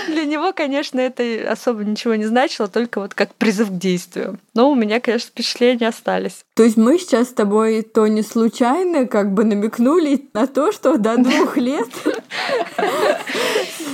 Для 0.07 0.25
него, 0.25 0.53
конечно, 0.53 1.00
это 1.00 1.23
особо 1.51 1.83
ничего 1.83 2.15
не 2.15 2.25
значило, 2.25 2.67
только 2.67 3.01
вот 3.01 3.13
как 3.13 3.35
призыв 3.35 3.69
к 3.69 3.77
действию. 3.77 4.39
Но 4.53 4.71
у 4.71 4.75
меня, 4.75 5.00
конечно, 5.01 5.29
впечатления 5.29 5.89
остались. 5.89 6.45
То 6.55 6.63
есть 6.63 6.77
мы 6.77 6.97
сейчас 6.97 7.29
с 7.29 7.33
тобой 7.33 7.81
то 7.81 8.07
не 8.07 8.23
случайно 8.23 9.05
как 9.05 9.33
бы 9.33 9.43
намекнули 9.43 10.29
на 10.33 10.47
то, 10.47 10.71
что 10.71 10.97
до 10.97 11.17
двух 11.17 11.57
лет 11.57 11.89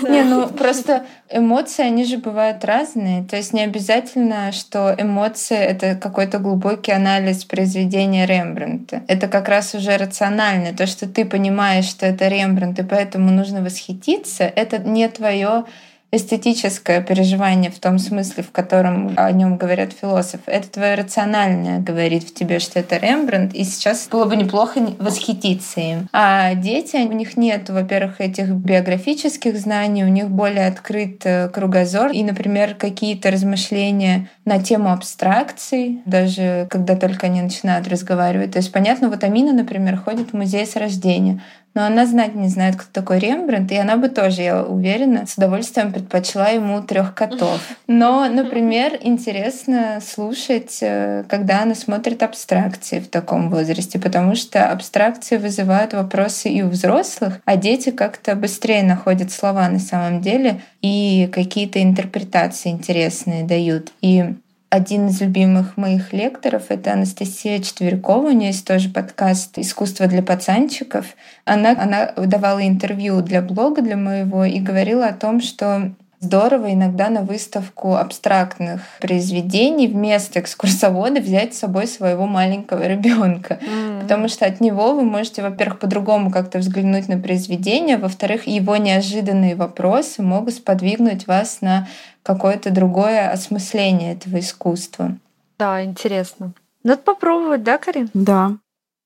не, 0.07 0.23
ну 0.23 0.47
просто 0.47 1.05
эмоции, 1.29 1.83
они 1.83 2.05
же 2.05 2.17
бывают 2.17 2.65
разные. 2.65 3.23
То 3.23 3.35
есть 3.35 3.53
не 3.53 3.61
обязательно, 3.61 4.51
что 4.51 4.95
эмоции— 4.97 5.57
это 5.57 5.95
какой-то 5.95 6.39
глубокий 6.39 6.91
анализ 6.91 7.45
произведения 7.45 8.25
Рембрандта. 8.25 9.03
Это 9.07 9.27
как 9.27 9.49
раз 9.49 9.75
уже 9.75 9.97
рационально. 9.97 10.75
То, 10.75 10.87
что 10.87 11.07
ты 11.07 11.25
понимаешь, 11.25 11.85
что 11.85 12.05
это 12.05 12.27
Рембрандт, 12.27 12.79
и 12.79 12.83
поэтому 12.83 13.31
нужно 13.31 13.61
восхититься, 13.61 14.43
это 14.43 14.77
не 14.77 15.07
твое 15.09 15.65
эстетическое 16.11 17.01
переживание 17.01 17.69
в 17.69 17.79
том 17.79 17.99
смысле, 17.99 18.43
в 18.43 18.51
котором 18.51 19.13
о 19.15 19.31
нем 19.31 19.57
говорят 19.57 19.93
философы. 19.93 20.43
Это 20.47 20.69
твое 20.69 20.95
рациональное 20.95 21.79
говорит 21.79 22.23
в 22.23 22.33
тебе, 22.33 22.59
что 22.59 22.79
это 22.79 22.97
Рембрандт, 22.97 23.53
и 23.53 23.63
сейчас 23.63 24.07
было 24.07 24.25
бы 24.25 24.35
неплохо 24.35 24.79
восхититься 24.97 25.79
им. 25.79 26.09
А 26.11 26.55
дети, 26.55 26.97
у 26.97 27.11
них 27.11 27.37
нет, 27.37 27.69
во-первых, 27.69 28.21
этих 28.21 28.49
биографических 28.49 29.57
знаний, 29.57 30.03
у 30.03 30.07
них 30.07 30.29
более 30.29 30.67
открыт 30.67 31.21
э, 31.25 31.49
кругозор, 31.49 32.11
и, 32.11 32.23
например, 32.23 32.75
какие-то 32.75 33.29
размышления 33.29 34.29
на 34.45 34.61
тему 34.61 34.91
абстракций, 34.91 36.01
даже 36.05 36.67
когда 36.71 36.95
только 36.95 37.27
они 37.27 37.41
начинают 37.41 37.87
разговаривать. 37.87 38.51
То 38.51 38.57
есть, 38.57 38.71
понятно, 38.71 39.09
вот 39.09 39.23
Амина, 39.23 39.53
например, 39.53 39.97
ходит 39.97 40.31
в 40.31 40.33
музей 40.33 40.65
с 40.65 40.75
рождения 40.75 41.41
но 41.79 41.85
она 41.85 42.05
знать 42.05 42.35
не 42.35 42.49
знает, 42.49 42.75
кто 42.75 42.87
такой 42.91 43.19
Рембрандт, 43.19 43.71
и 43.71 43.77
она 43.77 43.95
бы 43.95 44.09
тоже, 44.09 44.41
я 44.41 44.63
уверена, 44.63 45.25
с 45.25 45.37
удовольствием 45.37 45.93
предпочла 45.93 46.49
ему 46.49 46.81
трех 46.81 47.15
котов. 47.15 47.61
Но, 47.87 48.27
например, 48.27 48.99
интересно 49.01 49.99
слушать, 50.05 50.79
э, 50.81 51.23
когда 51.29 51.61
она 51.61 51.75
смотрит 51.75 52.21
абстракции 52.21 52.99
в 52.99 53.07
таком 53.07 53.49
возрасте, 53.49 53.97
потому 53.97 54.35
что 54.35 54.69
абстракции 54.69 55.37
вызывают 55.37 55.93
вопросы 55.93 56.49
и 56.49 56.61
у 56.63 56.67
взрослых, 56.67 57.39
а 57.45 57.55
дети 57.55 57.91
как-то 57.91 58.35
быстрее 58.35 58.83
находят 58.83 59.31
слова 59.31 59.69
на 59.69 59.79
самом 59.79 60.19
деле 60.19 60.61
и 60.81 61.29
какие-то 61.31 61.81
интерпретации 61.81 62.71
интересные 62.71 63.45
дают. 63.45 63.93
И 64.01 64.33
один 64.69 65.07
из 65.07 65.19
любимых 65.19 65.77
моих 65.77 66.13
лекторов— 66.13 66.65
это 66.69 66.93
Анастасия 66.93 67.59
Четверякова. 67.59 68.27
У 68.27 68.31
нее 68.31 68.47
есть 68.47 68.67
тоже 68.67 68.89
подкаст 68.89 69.57
«Искусство 69.57 70.05
для 70.05 70.21
пацанчиков». 70.21 71.07
Она, 71.43 71.71
она 71.71 72.13
давала 72.15 72.65
интервью 72.65 73.21
для 73.21 73.41
блога, 73.41 73.81
для 73.81 73.97
моего, 73.97 74.45
и 74.45 74.59
говорила 74.59 75.07
о 75.07 75.13
том, 75.13 75.41
что 75.41 75.91
здорово 76.19 76.73
иногда 76.73 77.09
на 77.09 77.21
выставку 77.21 77.95
абстрактных 77.95 78.81
произведений 78.99 79.87
вместо 79.87 80.39
экскурсовода 80.39 81.21
взять 81.21 81.55
с 81.55 81.59
собой 81.59 81.87
своего 81.87 82.27
маленького 82.27 82.85
ребенка, 82.87 83.59
mm. 83.61 84.01
потому 84.01 84.27
что 84.27 84.45
от 84.45 84.59
него 84.59 84.93
вы 84.93 85.03
можете, 85.03 85.41
во-первых, 85.41 85.79
по-другому 85.79 86.29
как-то 86.29 86.59
взглянуть 86.59 87.07
на 87.07 87.17
произведение, 87.17 87.97
во-вторых, 87.97 88.47
его 88.47 88.75
неожиданные 88.75 89.55
вопросы 89.55 90.21
могут 90.21 90.55
сподвигнуть 90.55 91.25
вас 91.25 91.61
на 91.61 91.87
какое-то 92.23 92.71
другое 92.71 93.31
осмысление 93.31 94.13
этого 94.13 94.39
искусства. 94.39 95.17
Да, 95.57 95.83
интересно. 95.83 96.53
Надо 96.83 97.01
попробовать, 97.01 97.63
да, 97.63 97.77
Карин? 97.77 98.09
Да. 98.13 98.57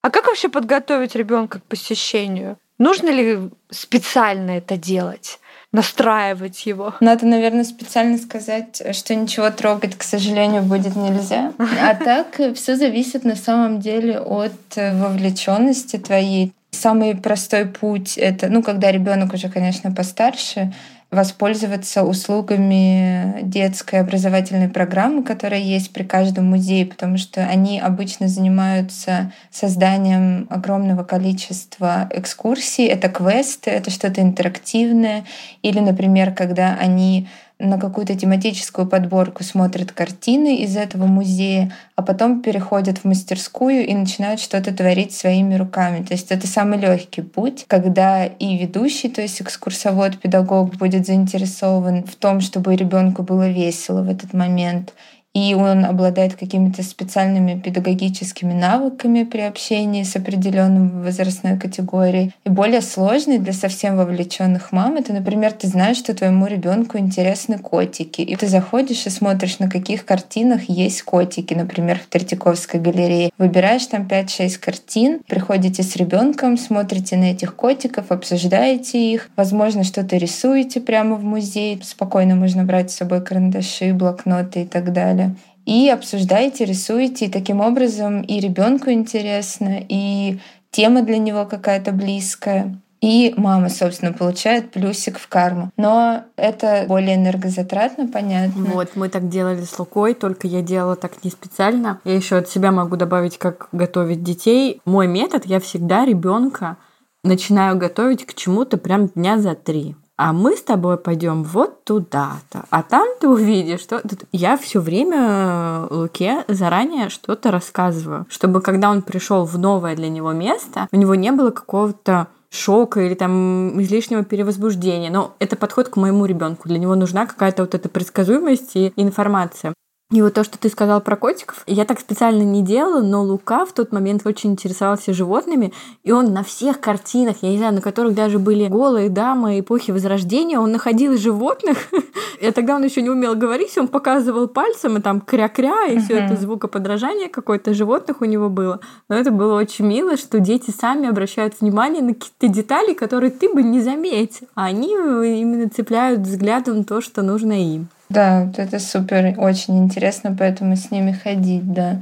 А 0.01 0.09
как 0.09 0.27
вообще 0.27 0.49
подготовить 0.49 1.15
ребенка 1.15 1.59
к 1.59 1.63
посещению? 1.63 2.57
Нужно 2.77 3.09
ли 3.09 3.49
специально 3.69 4.51
это 4.51 4.77
делать? 4.77 5.39
настраивать 5.73 6.65
его. 6.67 6.93
Надо, 7.01 7.25
наверное, 7.25 7.63
специально 7.63 8.17
сказать, 8.17 8.81
что 8.95 9.15
ничего 9.15 9.49
трогать, 9.49 9.95
к 9.97 10.03
сожалению, 10.03 10.61
будет 10.61 10.95
нельзя. 10.95 11.51
А 11.57 11.95
так 11.95 12.39
все 12.55 12.75
зависит 12.75 13.25
на 13.25 13.35
самом 13.35 13.79
деле 13.81 14.19
от 14.19 14.53
вовлеченности 14.75 15.97
твоей. 15.97 16.53
Самый 16.69 17.15
простой 17.15 17.65
путь 17.65 18.17
это, 18.17 18.49
ну, 18.49 18.61
когда 18.61 18.91
ребенок 18.91 19.33
уже, 19.33 19.49
конечно, 19.49 19.91
постарше, 19.91 20.73
воспользоваться 21.13 22.03
услугами 22.03 23.41
детской 23.43 23.99
образовательной 23.99 24.67
программы, 24.67 25.23
которая 25.23 25.59
есть 25.59 25.93
при 25.93 26.03
каждом 26.03 26.45
музее, 26.47 26.85
потому 26.85 27.17
что 27.17 27.45
они 27.45 27.79
обычно 27.79 28.27
занимаются 28.27 29.31
созданием 29.51 30.47
огромного 30.49 31.03
количества 31.03 32.09
экскурсий. 32.11 32.85
Это 32.85 33.09
квесты, 33.09 33.69
это 33.69 33.91
что-то 33.91 34.21
интерактивное. 34.21 35.23
Или, 35.61 35.79
например, 35.79 36.33
когда 36.33 36.75
они 36.79 37.27
на 37.63 37.79
какую-то 37.79 38.15
тематическую 38.15 38.87
подборку, 38.87 39.43
смотрят 39.43 39.91
картины 39.91 40.57
из 40.57 40.75
этого 40.75 41.05
музея, 41.05 41.71
а 41.95 42.01
потом 42.01 42.41
переходят 42.41 42.99
в 42.99 43.05
мастерскую 43.05 43.85
и 43.85 43.93
начинают 43.93 44.39
что-то 44.39 44.73
творить 44.73 45.13
своими 45.13 45.55
руками. 45.55 46.03
То 46.03 46.13
есть 46.13 46.31
это 46.31 46.45
самый 46.47 46.77
легкий 46.79 47.21
путь, 47.21 47.65
когда 47.67 48.25
и 48.25 48.57
ведущий, 48.57 49.09
то 49.09 49.21
есть 49.21 49.41
экскурсовод, 49.41 50.19
педагог 50.19 50.75
будет 50.75 51.05
заинтересован 51.05 52.03
в 52.03 52.15
том, 52.15 52.41
чтобы 52.41 52.75
ребенку 52.75 53.23
было 53.23 53.49
весело 53.49 54.03
в 54.03 54.09
этот 54.09 54.33
момент, 54.33 54.93
и 55.33 55.55
он 55.55 55.83
обладает 55.83 56.35
какими-то 56.35 56.83
специальными 56.83 57.59
педагогическими 57.59 58.53
навыками 58.53 59.23
при 59.23 59.41
общении 59.41 60.03
с 60.03 60.15
определенным 60.15 61.01
возрастной 61.01 61.57
категорией. 61.57 62.31
И 62.45 62.49
более 62.49 62.81
сложный 62.81 63.39
для 63.39 63.53
совсем 63.53 63.97
вовлеченных 63.97 64.71
мам 64.71 64.95
это, 64.95 65.11
например, 65.11 65.51
ты 65.53 65.67
знаешь, 65.67 65.97
что 65.97 66.13
твоему 66.13 66.45
ребенку 66.45 66.99
интересны 66.99 67.57
котики, 67.57 68.21
и 68.21 68.35
ты 68.35 68.47
заходишь 68.47 69.07
и 69.07 69.09
смотришь, 69.09 69.57
на 69.57 69.69
каких 69.69 70.05
картинах 70.05 70.69
есть 70.69 71.01
котики, 71.01 71.55
например, 71.55 71.97
в 71.97 72.05
Третьяковской 72.05 72.79
галерее. 72.79 73.31
Выбираешь 73.39 73.87
там 73.87 74.03
5-6 74.03 74.59
картин, 74.59 75.19
приходите 75.27 75.81
с 75.81 75.95
ребенком, 75.95 76.57
смотрите 76.57 77.17
на 77.17 77.31
этих 77.31 77.55
котиков, 77.55 78.11
обсуждаете 78.11 79.11
их, 79.11 79.31
возможно, 79.35 79.83
что-то 79.83 80.17
рисуете 80.17 80.79
прямо 80.79 81.15
в 81.15 81.23
музее, 81.23 81.79
спокойно 81.81 82.35
можно 82.35 82.63
брать 82.63 82.91
с 82.91 82.97
собой 82.97 83.23
карандаши, 83.23 83.93
блокноты 83.93 84.61
и 84.61 84.65
так 84.65 84.93
далее 84.93 85.22
и 85.65 85.89
обсуждаете, 85.89 86.65
рисуете, 86.65 87.25
и 87.25 87.31
таким 87.31 87.61
образом 87.61 88.21
и 88.21 88.39
ребенку 88.39 88.91
интересно, 88.91 89.79
и 89.87 90.39
тема 90.71 91.03
для 91.03 91.17
него 91.17 91.45
какая-то 91.45 91.91
близкая. 91.91 92.77
и 93.03 93.33
мама, 93.35 93.67
собственно, 93.67 94.13
получает 94.13 94.71
плюсик 94.71 95.19
в 95.19 95.27
карму. 95.27 95.71
Но 95.75 96.23
это 96.37 96.85
более 96.87 97.15
энергозатратно, 97.15 98.07
понятно. 98.07 98.63
Вот, 98.63 98.95
мы 98.95 99.09
так 99.09 99.27
делали 99.27 99.65
с 99.65 99.77
Лукой, 99.77 100.13
только 100.13 100.47
я 100.47 100.61
делала 100.61 100.95
так 100.95 101.21
не 101.21 101.29
специально. 101.29 101.99
Я 102.05 102.15
еще 102.15 102.37
от 102.37 102.47
себя 102.47 102.71
могу 102.71 102.95
добавить, 102.95 103.37
как 103.37 103.67
готовить 103.73 104.23
детей. 104.23 104.79
Мой 104.85 105.07
метод, 105.07 105.45
я 105.45 105.59
всегда 105.59 106.05
ребенка 106.05 106.77
начинаю 107.25 107.77
готовить 107.77 108.25
к 108.25 108.35
чему-то 108.35 108.77
прям 108.77 109.09
дня 109.09 109.37
за 109.37 109.53
три 109.55 109.97
а 110.17 110.33
мы 110.33 110.55
с 110.55 110.61
тобой 110.61 110.97
пойдем 110.97 111.43
вот 111.43 111.83
туда-то, 111.83 112.65
а 112.69 112.83
там 112.83 113.07
ты 113.19 113.27
увидишь, 113.27 113.81
что 113.81 114.01
я 114.31 114.57
все 114.57 114.79
время 114.79 115.87
Луке 115.89 116.45
заранее 116.47 117.09
что-то 117.09 117.51
рассказываю, 117.51 118.25
чтобы 118.29 118.61
когда 118.61 118.89
он 118.89 119.01
пришел 119.01 119.45
в 119.45 119.57
новое 119.57 119.95
для 119.95 120.09
него 120.09 120.31
место, 120.31 120.87
у 120.91 120.95
него 120.95 121.15
не 121.15 121.31
было 121.31 121.51
какого-то 121.51 122.27
шока 122.53 123.01
или 123.01 123.15
там 123.15 123.81
излишнего 123.81 124.23
перевозбуждения. 124.23 125.09
Но 125.09 125.33
это 125.39 125.55
подход 125.55 125.89
к 125.89 125.97
моему 125.97 126.25
ребенку. 126.25 126.69
Для 126.69 126.77
него 126.77 126.95
нужна 126.95 127.25
какая-то 127.25 127.63
вот 127.63 127.73
эта 127.73 127.89
предсказуемость 127.89 128.75
и 128.75 128.93
информация. 128.95 129.73
И 130.11 130.21
вот 130.21 130.35
то, 130.35 130.43
что 130.43 130.59
ты 130.59 130.69
сказал 130.69 131.01
про 131.01 131.15
котиков, 131.15 131.63
я 131.65 131.85
так 131.85 131.99
специально 131.99 132.43
не 132.43 132.61
делала, 132.61 133.01
но 133.01 133.23
Лука 133.23 133.65
в 133.65 133.73
тот 133.73 133.91
момент 133.91 134.27
очень 134.27 134.51
интересовался 134.51 135.11
животными, 135.11 135.73
и 136.03 136.11
он 136.11 136.33
на 136.33 136.43
всех 136.43 136.79
картинах, 136.79 137.37
я 137.41 137.49
не 137.49 137.57
знаю, 137.57 137.73
на 137.73 137.81
которых 137.81 138.13
даже 138.13 138.37
были 138.37 138.67
голые 138.67 139.09
дамы 139.09 139.59
эпохи 139.59 139.89
Возрождения, 139.89 140.59
он 140.59 140.71
находил 140.71 141.17
животных, 141.17 141.77
и 142.39 142.51
тогда 142.51 142.75
он 142.75 142.83
еще 142.83 143.01
не 143.01 143.09
умел 143.09 143.35
говорить, 143.35 143.75
он 143.75 143.87
показывал 143.87 144.47
пальцем, 144.47 144.97
и 144.97 145.01
там 145.01 145.19
кря-кря, 145.19 145.87
и 145.87 145.97
все 145.97 146.19
это 146.19 146.35
звукоподражание 146.35 147.27
какое-то 147.27 147.73
животных 147.73 148.21
у 148.21 148.25
него 148.25 148.49
было. 148.49 148.81
Но 149.09 149.15
это 149.15 149.31
было 149.31 149.57
очень 149.57 149.87
мило, 149.87 150.15
что 150.15 150.39
дети 150.39 150.69
сами 150.69 151.09
обращают 151.09 151.59
внимание 151.59 152.03
на 152.03 152.13
какие-то 152.13 152.49
детали, 152.49 152.93
которые 152.93 153.31
ты 153.31 153.51
бы 153.51 153.63
не 153.63 153.81
заметил, 153.81 154.47
а 154.53 154.65
они 154.65 154.91
именно 154.91 155.69
цепляют 155.69 156.21
взглядом 156.21 156.83
то, 156.83 157.01
что 157.01 157.23
нужно 157.23 157.53
им. 157.53 157.87
Да, 158.09 158.51
это 158.57 158.79
супер, 158.79 159.35
очень 159.39 159.77
интересно, 159.83 160.35
поэтому 160.37 160.75
с 160.75 160.91
ними 160.91 161.11
ходить, 161.11 161.71
да. 161.73 162.01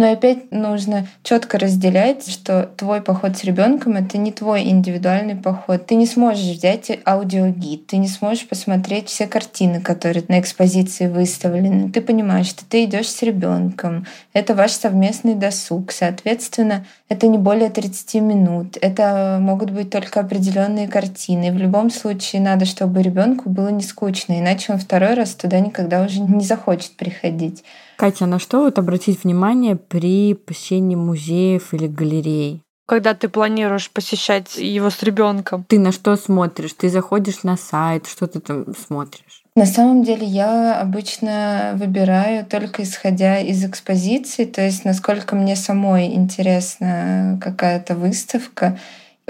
Но 0.00 0.12
опять 0.12 0.50
нужно 0.50 1.06
четко 1.22 1.58
разделять, 1.58 2.26
что 2.26 2.70
твой 2.78 3.02
поход 3.02 3.36
с 3.36 3.44
ребенком 3.44 3.96
это 3.96 4.16
не 4.16 4.32
твой 4.32 4.62
индивидуальный 4.62 5.36
поход. 5.36 5.84
Ты 5.84 5.94
не 5.94 6.06
сможешь 6.06 6.56
взять 6.56 6.90
аудиогид, 7.04 7.86
ты 7.86 7.98
не 7.98 8.08
сможешь 8.08 8.48
посмотреть 8.48 9.10
все 9.10 9.26
картины, 9.26 9.82
которые 9.82 10.24
на 10.28 10.40
экспозиции 10.40 11.06
выставлены. 11.06 11.92
Ты 11.92 12.00
понимаешь, 12.00 12.46
что 12.46 12.64
ты 12.64 12.84
идешь 12.84 13.10
с 13.10 13.22
ребенком. 13.22 14.06
Это 14.32 14.54
ваш 14.54 14.70
совместный 14.70 15.34
досуг. 15.34 15.92
Соответственно, 15.92 16.86
это 17.10 17.26
не 17.26 17.36
более 17.36 17.68
30 17.68 18.22
минут. 18.22 18.78
Это 18.80 19.36
могут 19.38 19.70
быть 19.70 19.90
только 19.90 20.20
определенные 20.20 20.88
картины. 20.88 21.52
В 21.52 21.58
любом 21.58 21.90
случае 21.90 22.40
надо, 22.40 22.64
чтобы 22.64 23.02
ребенку 23.02 23.50
было 23.50 23.68
не 23.68 23.82
скучно, 23.82 24.38
иначе 24.38 24.72
он 24.72 24.78
второй 24.78 25.12
раз 25.12 25.34
туда 25.34 25.60
никогда 25.60 26.02
уже 26.02 26.20
не 26.20 26.46
захочет 26.46 26.92
приходить. 26.92 27.64
Катя, 28.00 28.24
на 28.24 28.38
что 28.38 28.62
вот 28.62 28.78
обратить 28.78 29.24
внимание 29.24 29.76
при 29.76 30.32
посещении 30.32 30.96
музеев 30.96 31.74
или 31.74 31.86
галерей? 31.86 32.62
когда 32.86 33.14
ты 33.14 33.28
планируешь 33.28 33.88
посещать 33.88 34.56
его 34.56 34.90
с 34.90 35.00
ребенком? 35.04 35.64
Ты 35.68 35.78
на 35.78 35.92
что 35.92 36.16
смотришь? 36.16 36.72
Ты 36.72 36.88
заходишь 36.88 37.44
на 37.44 37.56
сайт, 37.56 38.08
что 38.08 38.26
ты 38.26 38.40
там 38.40 38.74
смотришь? 38.74 39.44
На 39.54 39.64
самом 39.64 40.02
деле 40.02 40.26
я 40.26 40.80
обычно 40.80 41.74
выбираю 41.76 42.44
только 42.44 42.82
исходя 42.82 43.38
из 43.38 43.64
экспозиции, 43.64 44.44
то 44.44 44.60
есть 44.60 44.84
насколько 44.84 45.36
мне 45.36 45.54
самой 45.54 46.06
интересна 46.14 47.38
какая-то 47.40 47.94
выставка 47.94 48.76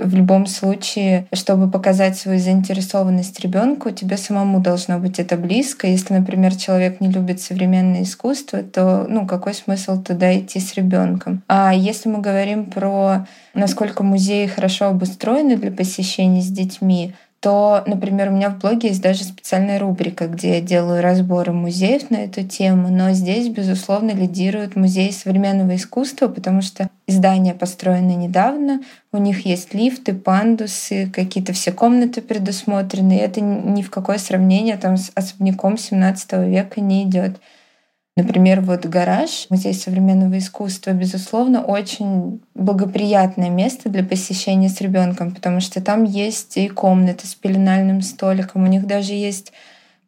в 0.05 0.15
любом 0.15 0.47
случае, 0.47 1.27
чтобы 1.33 1.71
показать 1.71 2.17
свою 2.17 2.39
заинтересованность 2.39 3.41
ребенку, 3.41 3.91
тебе 3.91 4.17
самому 4.17 4.61
должно 4.61 4.99
быть 4.99 5.19
это 5.19 5.37
близко. 5.37 5.87
Если, 5.87 6.15
например, 6.15 6.55
человек 6.57 7.01
не 7.01 7.11
любит 7.11 7.41
современное 7.41 8.03
искусство, 8.03 8.63
то 8.63 9.07
ну, 9.09 9.27
какой 9.27 9.55
смысл 9.55 10.03
туда 10.03 10.39
идти 10.39 10.61
с 10.61 10.75
ребенком? 10.75 11.43
А 11.49 11.75
если 11.75 12.09
мы 12.09 12.21
говорим 12.21 12.67
про 12.67 13.27
насколько 13.55 14.03
музеи 14.03 14.47
хорошо 14.47 14.87
обустроены 14.87 15.57
для 15.57 15.71
посещения 15.71 16.43
с 16.43 16.49
детьми, 16.49 17.15
то, 17.41 17.83
например, 17.87 18.29
у 18.29 18.33
меня 18.33 18.51
в 18.51 18.59
блоге 18.59 18.89
есть 18.89 19.01
даже 19.01 19.25
специальная 19.25 19.79
рубрика, 19.79 20.27
где 20.27 20.57
я 20.57 20.61
делаю 20.61 21.03
разборы 21.03 21.53
музеев 21.53 22.11
на 22.11 22.17
эту 22.17 22.47
тему, 22.47 22.89
но 22.91 23.13
здесь, 23.13 23.49
безусловно, 23.49 24.11
лидирует 24.11 24.77
музей 24.77 25.11
современного 25.11 25.75
искусства, 25.77 26.29
потому 26.29 26.61
что 26.61 26.91
издания 27.07 27.55
построены 27.55 28.15
недавно, 28.15 28.83
у 29.11 29.17
них 29.17 29.47
есть 29.47 29.73
лифты, 29.73 30.13
пандусы, 30.13 31.11
какие-то 31.11 31.55
все 31.55 31.73
комнаты 31.73 32.21
предусмотрены, 32.21 33.15
и 33.15 33.21
это 33.21 33.41
ни 33.41 33.81
в 33.81 33.91
какое 33.91 34.19
сравнение 34.19 34.77
там 34.77 34.99
с 34.99 35.11
особняком 35.15 35.79
17 35.79 36.33
века 36.47 36.83
не 36.83 37.05
идет. 37.05 37.41
Например, 38.17 38.61
вот 38.61 38.87
гараж, 38.87 39.47
музей 39.51 39.73
современного 39.73 40.39
искусства, 40.39 40.91
безусловно, 40.91 41.63
очень 41.63 42.41
благоприятное 42.55 43.51
место 43.51 43.89
для 43.89 44.03
посещения 44.03 44.69
с 44.69 44.81
ребенком, 44.81 45.33
потому 45.35 45.61
что 45.61 45.81
там 45.81 46.05
есть 46.05 46.57
и 46.57 46.69
комната 46.69 47.27
с 47.27 47.35
пеленальным 47.35 48.03
столиком, 48.03 48.65
у 48.65 48.67
них 48.67 48.87
даже 48.87 49.13
есть 49.13 49.53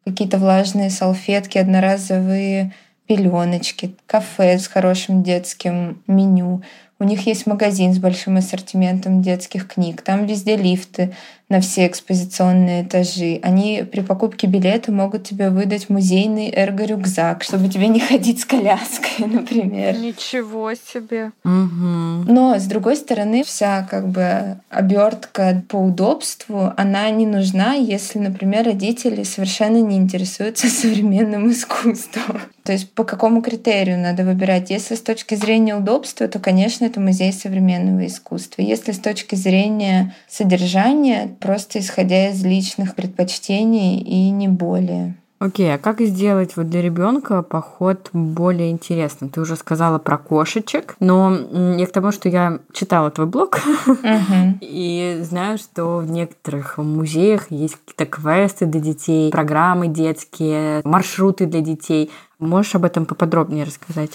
какие-то 0.05 0.37
влажные 0.37 0.89
салфетки, 0.89 1.57
одноразовые 1.57 2.73
пеленочки, 3.07 3.95
кафе 4.05 4.59
с 4.59 4.67
хорошим 4.67 5.23
детским 5.23 6.01
меню. 6.07 6.61
У 7.03 7.05
них 7.05 7.27
есть 7.27 7.45
магазин 7.47 7.93
с 7.93 7.97
большим 7.97 8.37
ассортиментом 8.37 9.21
детских 9.21 9.67
книг. 9.67 10.01
Там 10.01 10.25
везде 10.25 10.55
лифты 10.55 11.13
на 11.49 11.59
все 11.59 11.85
экспозиционные 11.85 12.83
этажи. 12.83 13.41
Они 13.43 13.83
при 13.83 13.99
покупке 13.99 14.47
билета 14.47 14.93
могут 14.93 15.25
тебе 15.25 15.49
выдать 15.49 15.89
музейный 15.89 16.49
эрго-рюкзак, 16.49 17.43
чтобы 17.43 17.67
тебе 17.67 17.89
не 17.89 17.99
ходить 17.99 18.39
с 18.39 18.45
коляской, 18.45 19.27
например. 19.27 19.97
Ничего 19.97 20.73
себе. 20.75 21.31
Угу. 21.43 22.31
Но, 22.31 22.57
с 22.57 22.63
другой 22.67 22.95
стороны, 22.95 23.43
вся 23.43 23.85
как 23.91 24.07
бы 24.07 24.59
обертка 24.69 25.61
по 25.67 25.75
удобству, 25.75 26.71
она 26.77 27.09
не 27.09 27.25
нужна, 27.25 27.73
если, 27.73 28.19
например, 28.19 28.63
родители 28.63 29.23
совершенно 29.23 29.81
не 29.81 29.97
интересуются 29.97 30.67
современным 30.69 31.51
искусством. 31.51 32.39
То 32.63 32.71
есть 32.71 32.93
по 32.93 33.03
какому 33.03 33.41
критерию 33.41 33.99
надо 33.99 34.23
выбирать? 34.23 34.69
Если 34.69 34.95
с 34.95 35.01
точки 35.01 35.35
зрения 35.35 35.75
удобства, 35.75 36.27
то, 36.27 36.39
конечно, 36.39 36.85
это 36.85 37.01
музей 37.01 37.33
современного 37.33 38.05
искусства. 38.05 38.61
Если 38.61 38.93
с 38.93 38.99
точки 38.99 39.35
зрения 39.35 40.15
содержания, 40.29 41.35
просто 41.39 41.79
исходя 41.79 42.29
из 42.29 42.43
личных 42.43 42.95
предпочтений 42.95 43.99
и 43.99 44.29
не 44.29 44.47
более. 44.47 45.15
Окей, 45.43 45.73
а 45.73 45.77
как 45.77 45.99
сделать 45.99 46.55
вот 46.55 46.69
для 46.69 46.81
ребенка 46.81 47.41
поход 47.41 48.09
более 48.13 48.71
интересным? 48.71 49.29
Ты 49.29 49.41
уже 49.41 49.57
сказала 49.57 49.99
про 49.99 50.17
кошечек, 50.17 50.95
но 51.01 51.35
я 51.77 51.85
к 51.85 51.91
тому, 51.91 52.13
что 52.13 52.29
я 52.29 52.59
читала 52.71 53.11
твой 53.11 53.27
блог 53.27 53.59
uh-huh. 53.85 54.57
и 54.61 55.19
знаю, 55.21 55.57
что 55.57 55.97
в 55.97 56.09
некоторых 56.09 56.77
музеях 56.77 57.51
есть 57.51 57.75
какие-то 57.75 58.05
квесты 58.05 58.65
для 58.67 58.79
детей, 58.79 59.31
программы 59.31 59.89
детские, 59.89 60.79
маршруты 60.85 61.45
для 61.45 61.59
детей. 61.59 62.09
Можешь 62.39 62.75
об 62.75 62.85
этом 62.85 63.05
поподробнее 63.05 63.65
рассказать? 63.65 64.11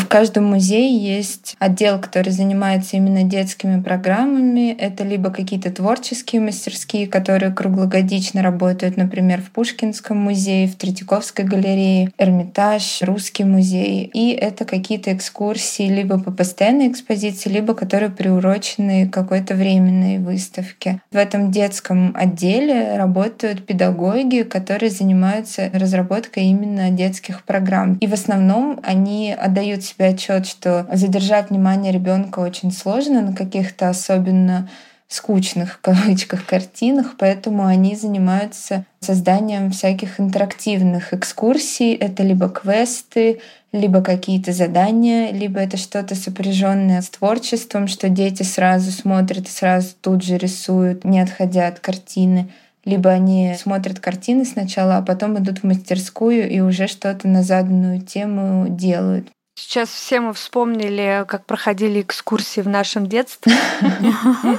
В 0.00 0.06
каждом 0.06 0.46
музее 0.46 0.96
есть 0.96 1.56
отдел, 1.58 2.00
который 2.00 2.30
занимается 2.30 2.96
именно 2.96 3.22
детскими 3.22 3.82
программами. 3.82 4.72
Это 4.72 5.04
либо 5.04 5.30
какие-то 5.30 5.70
творческие 5.70 6.40
мастерские, 6.40 7.06
которые 7.06 7.52
круглогодично 7.52 8.42
работают, 8.42 8.96
например, 8.96 9.42
в 9.42 9.50
Пушкинском 9.50 10.16
музее, 10.16 10.68
в 10.68 10.76
Третьяковской 10.76 11.44
галерее, 11.44 12.12
Эрмитаж, 12.16 13.02
Русский 13.02 13.44
музей. 13.44 14.10
И 14.14 14.30
это 14.30 14.64
какие-то 14.64 15.12
экскурсии 15.12 15.86
либо 15.86 16.18
по 16.18 16.32
постоянной 16.32 16.88
экспозиции, 16.88 17.50
либо 17.50 17.74
которые 17.74 18.10
приурочены 18.10 19.06
к 19.06 19.12
какой-то 19.12 19.54
временной 19.54 20.16
выставке. 20.16 21.02
В 21.12 21.16
этом 21.16 21.50
детском 21.50 22.16
отделе 22.16 22.96
работают 22.96 23.66
педагоги, 23.66 24.42
которые 24.44 24.90
занимаются 24.90 25.68
разработкой 25.74 26.44
именно 26.44 26.90
детских 26.90 27.44
программ. 27.44 27.98
И 28.00 28.06
в 28.06 28.14
основном 28.14 28.80
они 28.82 29.36
отдают 29.38 29.89
себе 29.90 30.08
отчет, 30.08 30.46
что 30.46 30.86
задержать 30.92 31.50
внимание 31.50 31.92
ребенка 31.92 32.40
очень 32.40 32.72
сложно 32.72 33.20
на 33.22 33.34
каких-то 33.34 33.88
особенно 33.88 34.68
скучных 35.10 35.74
в 35.74 35.80
кавычках 35.80 36.46
картинах, 36.46 37.16
поэтому 37.18 37.66
они 37.66 37.96
занимаются 37.96 38.84
созданием 39.00 39.72
всяких 39.72 40.20
интерактивных 40.20 41.12
экскурсий. 41.12 41.94
Это 41.94 42.22
либо 42.22 42.48
квесты, 42.48 43.40
либо 43.72 44.02
какие-то 44.02 44.52
задания, 44.52 45.32
либо 45.32 45.58
это 45.58 45.76
что-то 45.76 46.14
сопряженное 46.14 47.02
с 47.02 47.10
творчеством, 47.10 47.88
что 47.88 48.08
дети 48.08 48.44
сразу 48.44 48.92
смотрят 48.92 49.46
и 49.46 49.50
сразу 49.50 49.88
тут 50.00 50.22
же 50.22 50.38
рисуют, 50.38 51.04
не 51.04 51.20
отходя 51.20 51.66
от 51.66 51.80
картины. 51.80 52.48
Либо 52.84 53.10
они 53.10 53.54
смотрят 53.58 53.98
картины 53.98 54.44
сначала, 54.44 54.96
а 54.96 55.02
потом 55.02 55.36
идут 55.38 55.58
в 55.58 55.64
мастерскую 55.64 56.48
и 56.48 56.60
уже 56.60 56.86
что-то 56.86 57.26
на 57.26 57.42
заданную 57.42 58.00
тему 58.00 58.68
делают. 58.68 59.28
Сейчас 59.60 59.90
все 59.90 60.20
мы 60.20 60.32
вспомнили, 60.32 61.26
как 61.28 61.44
проходили 61.44 62.00
экскурсии 62.00 62.62
в 62.62 62.68
нашем 62.68 63.06
детстве. 63.06 63.52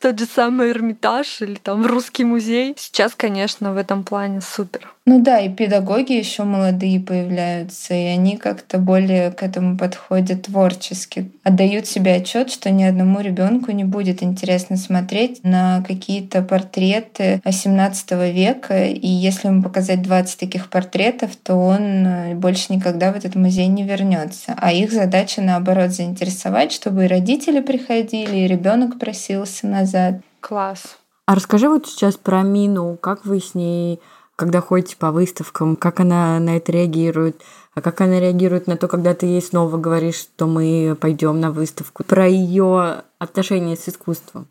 Тот 0.00 0.18
же 0.18 0.26
самый 0.26 0.70
Эрмитаж 0.70 1.40
или 1.40 1.54
там 1.54 1.86
Русский 1.86 2.24
музей. 2.24 2.74
Сейчас, 2.76 3.14
конечно, 3.14 3.72
в 3.72 3.78
этом 3.78 4.04
плане 4.04 4.42
супер. 4.42 4.93
Ну 5.06 5.20
да, 5.20 5.38
и 5.38 5.50
педагоги 5.50 6.12
еще 6.12 6.44
молодые 6.44 6.98
появляются, 6.98 7.92
и 7.92 8.04
они 8.04 8.38
как-то 8.38 8.78
более 8.78 9.32
к 9.32 9.42
этому 9.42 9.76
подходят 9.76 10.44
творчески. 10.44 11.30
Отдают 11.42 11.86
себе 11.86 12.14
отчет, 12.14 12.50
что 12.50 12.70
ни 12.70 12.84
одному 12.84 13.20
ребенку 13.20 13.70
не 13.72 13.84
будет 13.84 14.22
интересно 14.22 14.78
смотреть 14.78 15.44
на 15.44 15.84
какие-то 15.86 16.40
портреты 16.40 17.42
18 17.44 18.12
века, 18.32 18.86
и 18.86 19.06
если 19.06 19.48
ему 19.48 19.62
показать 19.62 20.00
20 20.00 20.40
таких 20.40 20.70
портретов, 20.70 21.36
то 21.36 21.54
он 21.54 22.06
э, 22.06 22.34
больше 22.34 22.72
никогда 22.72 23.12
в 23.12 23.16
этот 23.16 23.34
музей 23.34 23.66
не 23.66 23.82
вернется. 23.82 24.54
А 24.56 24.72
их 24.72 24.90
задача, 24.90 25.42
наоборот, 25.42 25.90
заинтересовать, 25.90 26.72
чтобы 26.72 27.04
и 27.04 27.08
родители 27.08 27.60
приходили, 27.60 28.36
и 28.36 28.48
ребенок 28.48 28.98
просился 28.98 29.66
назад. 29.66 30.22
Класс. 30.40 30.96
А 31.26 31.34
расскажи 31.34 31.68
вот 31.68 31.86
сейчас 31.86 32.16
про 32.16 32.42
Мину, 32.42 32.98
как 33.00 33.24
вы 33.24 33.40
с 33.40 33.54
ней 33.54 33.98
когда 34.36 34.60
ходите 34.60 34.96
по 34.96 35.12
выставкам, 35.12 35.76
как 35.76 36.00
она 36.00 36.38
на 36.40 36.56
это 36.56 36.72
реагирует, 36.72 37.40
а 37.74 37.80
как 37.80 38.00
она 38.00 38.20
реагирует 38.20 38.66
на 38.66 38.76
то, 38.76 38.88
когда 38.88 39.14
ты 39.14 39.26
ей 39.26 39.42
снова 39.42 39.76
говоришь, 39.76 40.16
что 40.16 40.46
мы 40.46 40.96
пойдем 41.00 41.40
на 41.40 41.50
выставку, 41.50 42.04
про 42.04 42.26
ее 42.26 43.02
отношение 43.18 43.76
с 43.76 43.88
искусством. 43.88 44.46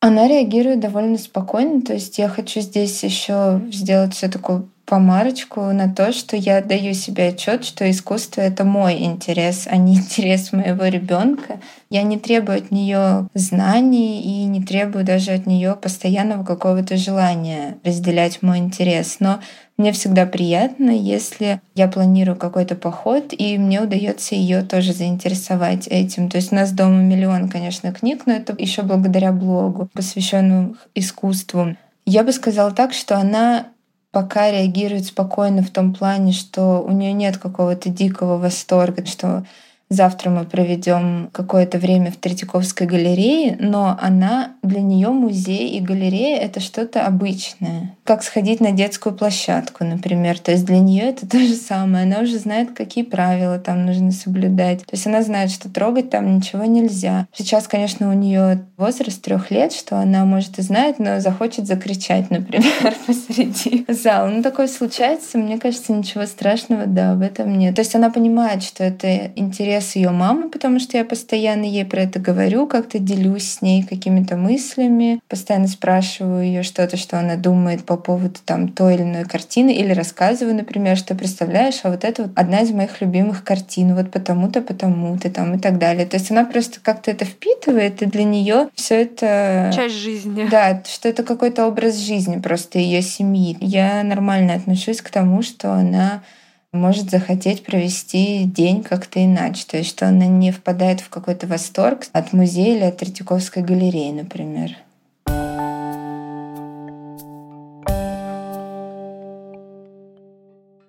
Она 0.00 0.28
реагирует 0.28 0.80
довольно 0.80 1.18
спокойно, 1.18 1.82
то 1.82 1.92
есть 1.92 2.18
я 2.18 2.28
хочу 2.28 2.60
здесь 2.60 3.02
еще 3.04 3.60
сделать 3.70 4.14
все 4.14 4.28
такое 4.28 4.64
помарочку 4.90 5.60
на 5.66 5.88
то, 5.88 6.12
что 6.12 6.36
я 6.36 6.60
даю 6.60 6.94
себе 6.94 7.28
отчет, 7.28 7.64
что 7.64 7.88
искусство 7.88 8.40
это 8.40 8.64
мой 8.64 9.04
интерес, 9.04 9.68
а 9.70 9.76
не 9.76 9.94
интерес 9.98 10.52
моего 10.52 10.84
ребенка. 10.86 11.60
Я 11.90 12.02
не 12.02 12.18
требую 12.18 12.58
от 12.58 12.72
нее 12.72 13.28
знаний 13.32 14.20
и 14.20 14.44
не 14.46 14.60
требую 14.62 15.04
даже 15.04 15.30
от 15.30 15.46
нее 15.46 15.76
постоянного 15.80 16.44
какого-то 16.44 16.96
желания 16.96 17.78
разделять 17.84 18.42
мой 18.42 18.58
интерес. 18.58 19.18
Но 19.20 19.38
мне 19.76 19.92
всегда 19.92 20.26
приятно, 20.26 20.90
если 20.90 21.60
я 21.76 21.86
планирую 21.86 22.36
какой-то 22.36 22.74
поход, 22.74 23.26
и 23.30 23.58
мне 23.58 23.80
удается 23.80 24.34
ее 24.34 24.62
тоже 24.62 24.92
заинтересовать 24.92 25.86
этим. 25.86 26.28
То 26.28 26.36
есть 26.36 26.50
у 26.50 26.56
нас 26.56 26.72
дома 26.72 26.96
миллион, 26.96 27.48
конечно, 27.48 27.92
книг, 27.92 28.22
но 28.26 28.32
это 28.32 28.56
еще 28.58 28.82
благодаря 28.82 29.30
блогу, 29.30 29.88
посвященному 29.92 30.74
искусству. 30.96 31.76
Я 32.06 32.24
бы 32.24 32.32
сказала 32.32 32.72
так, 32.72 32.92
что 32.92 33.16
она 33.16 33.68
пока 34.10 34.50
реагирует 34.50 35.06
спокойно 35.06 35.62
в 35.62 35.70
том 35.70 35.94
плане, 35.94 36.32
что 36.32 36.82
у 36.82 36.90
нее 36.90 37.12
нет 37.12 37.38
какого-то 37.38 37.88
дикого 37.88 38.38
восторга, 38.38 39.06
что 39.06 39.44
Завтра 39.92 40.30
мы 40.30 40.44
проведем 40.44 41.30
какое-то 41.32 41.78
время 41.78 42.12
в 42.12 42.16
Третьяковской 42.16 42.86
галерее, 42.86 43.56
но 43.58 43.98
она 44.00 44.52
для 44.62 44.80
нее 44.80 45.08
музей 45.08 45.70
и 45.70 45.80
галерея 45.80 46.38
это 46.38 46.60
что-то 46.60 47.04
обычное. 47.04 47.96
Как 48.04 48.22
сходить 48.22 48.60
на 48.60 48.70
детскую 48.70 49.16
площадку, 49.16 49.84
например. 49.84 50.38
То 50.38 50.52
есть 50.52 50.64
для 50.64 50.78
нее 50.78 51.08
это 51.08 51.28
то 51.28 51.40
же 51.40 51.54
самое. 51.54 52.04
Она 52.04 52.20
уже 52.20 52.38
знает, 52.38 52.70
какие 52.70 53.02
правила 53.02 53.58
там 53.58 53.84
нужно 53.84 54.12
соблюдать. 54.12 54.86
То 54.86 54.92
есть 54.92 55.08
она 55.08 55.22
знает, 55.22 55.50
что 55.50 55.68
трогать 55.68 56.08
там 56.08 56.36
ничего 56.36 56.64
нельзя. 56.66 57.26
Сейчас, 57.34 57.66
конечно, 57.66 58.10
у 58.10 58.12
нее 58.12 58.64
возраст 58.76 59.20
трех 59.20 59.50
лет, 59.50 59.72
что 59.72 59.98
она 59.98 60.24
может 60.24 60.60
и 60.60 60.62
знает, 60.62 61.00
но 61.00 61.18
захочет 61.18 61.66
закричать, 61.66 62.30
например, 62.30 62.94
посреди 63.08 63.84
зала. 63.88 64.28
Ну, 64.28 64.40
такое 64.44 64.68
случается. 64.68 65.36
Мне 65.36 65.58
кажется, 65.58 65.92
ничего 65.92 66.26
страшного, 66.26 66.86
да, 66.86 67.14
в 67.14 67.22
этом 67.22 67.58
нет. 67.58 67.74
То 67.74 67.80
есть 67.80 67.96
она 67.96 68.10
понимает, 68.10 68.62
что 68.62 68.84
это 68.84 69.32
интересно 69.34 69.79
интерес 69.80 69.96
ее 69.96 70.10
мамы, 70.10 70.48
потому 70.48 70.78
что 70.78 70.96
я 70.96 71.04
постоянно 71.04 71.64
ей 71.64 71.84
про 71.84 72.02
это 72.02 72.18
говорю, 72.18 72.66
как-то 72.66 72.98
делюсь 72.98 73.50
с 73.50 73.62
ней 73.62 73.82
какими-то 73.82 74.36
мыслями, 74.36 75.20
постоянно 75.28 75.68
спрашиваю 75.68 76.44
ее 76.44 76.62
что-то, 76.62 76.96
что 76.96 77.18
она 77.18 77.36
думает 77.36 77.84
по 77.84 77.96
поводу 77.96 78.38
там 78.44 78.68
той 78.68 78.94
или 78.94 79.02
иной 79.02 79.24
картины, 79.24 79.70
или 79.70 79.92
рассказываю, 79.92 80.54
например, 80.54 80.96
что 80.96 81.14
представляешь, 81.14 81.80
а 81.82 81.90
вот 81.90 82.04
это 82.04 82.24
вот 82.24 82.32
одна 82.36 82.60
из 82.60 82.70
моих 82.70 83.00
любимых 83.00 83.44
картин, 83.44 83.94
вот 83.94 84.10
потому-то, 84.10 84.60
потому-то 84.60 85.30
там 85.30 85.54
и 85.54 85.58
так 85.58 85.78
далее. 85.78 86.06
То 86.06 86.16
есть 86.16 86.30
она 86.30 86.44
просто 86.44 86.80
как-то 86.80 87.10
это 87.10 87.24
впитывает, 87.24 88.02
и 88.02 88.06
для 88.06 88.24
нее 88.24 88.68
все 88.74 89.02
это... 89.02 89.72
Часть 89.74 89.94
жизни. 89.94 90.46
Да, 90.50 90.82
что 90.86 91.08
это 91.08 91.22
какой-то 91.22 91.66
образ 91.66 91.96
жизни 91.96 92.40
просто 92.40 92.78
ее 92.78 93.02
семьи. 93.02 93.56
Я 93.60 94.02
нормально 94.02 94.54
отношусь 94.54 95.00
к 95.00 95.10
тому, 95.10 95.42
что 95.42 95.72
она 95.72 96.22
может 96.72 97.10
захотеть 97.10 97.64
провести 97.64 98.44
день 98.44 98.82
как-то 98.82 99.24
иначе. 99.24 99.64
То 99.66 99.78
есть, 99.78 99.90
что 99.90 100.06
она 100.06 100.26
не 100.26 100.52
впадает 100.52 101.00
в 101.00 101.08
какой-то 101.08 101.46
восторг 101.46 102.06
от 102.12 102.32
музея 102.32 102.76
или 102.76 102.84
от 102.84 102.98
Третьяковской 102.98 103.62
галереи, 103.62 104.12
например. 104.12 104.76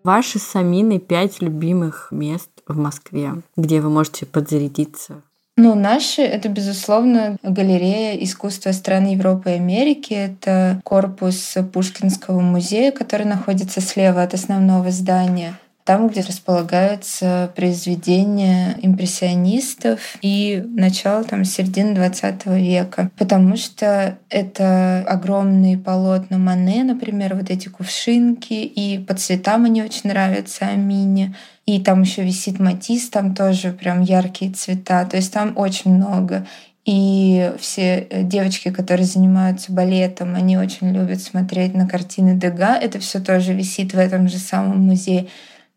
Ваши 0.03 0.39
с 0.39 0.55
Аминой 0.55 0.99
пять 0.99 1.41
любимых 1.41 2.07
мест 2.11 2.49
в 2.67 2.77
Москве, 2.77 3.33
где 3.55 3.81
вы 3.81 3.89
можете 3.89 4.25
подзарядиться 4.25 5.21
ну, 5.57 5.75
наши— 5.75 6.21
это, 6.23 6.49
безусловно, 6.49 7.37
галерея 7.43 8.15
искусства 8.23 8.71
стран 8.71 9.05
Европы 9.07 9.51
и 9.51 9.55
Америки. 9.55 10.13
Это 10.13 10.81
корпус 10.83 11.55
Пушкинского 11.71 12.39
музея, 12.39 12.91
который 12.91 13.27
находится 13.27 13.79
слева 13.81 14.23
от 14.23 14.33
основного 14.33 14.89
здания 14.89 15.59
там, 15.91 16.07
где 16.07 16.21
располагаются 16.21 17.51
произведения 17.53 18.77
импрессионистов 18.81 19.99
и 20.21 20.63
начало 20.65 21.25
там 21.25 21.43
середины 21.43 21.93
20 21.95 22.45
века. 22.45 23.11
Потому 23.17 23.57
что 23.57 24.17
это 24.29 25.03
огромные 25.05 25.77
полотна 25.77 26.37
Мане, 26.37 26.85
например, 26.85 27.35
вот 27.35 27.49
эти 27.49 27.67
кувшинки, 27.67 28.53
и 28.53 28.99
по 28.99 29.15
цветам 29.15 29.65
они 29.65 29.83
очень 29.83 30.09
нравятся 30.09 30.67
Амине. 30.67 31.35
И 31.65 31.81
там 31.81 32.03
еще 32.03 32.23
висит 32.23 32.57
Матис, 32.57 33.09
там 33.09 33.35
тоже 33.35 33.73
прям 33.73 34.01
яркие 34.01 34.53
цвета. 34.53 35.03
То 35.03 35.17
есть 35.17 35.33
там 35.33 35.57
очень 35.57 35.93
много. 35.93 36.47
И 36.85 37.51
все 37.59 38.07
э, 38.09 38.23
девочки, 38.23 38.71
которые 38.71 39.05
занимаются 39.05 39.71
балетом, 39.71 40.35
они 40.35 40.57
очень 40.57 40.91
любят 40.91 41.21
смотреть 41.21 41.75
на 41.75 41.87
картины 41.87 42.35
Дега. 42.35 42.75
Это 42.75 42.97
все 42.99 43.19
тоже 43.19 43.53
висит 43.53 43.93
в 43.93 43.99
этом 43.99 44.29
же 44.29 44.37
самом 44.37 44.79
музее. 44.79 45.27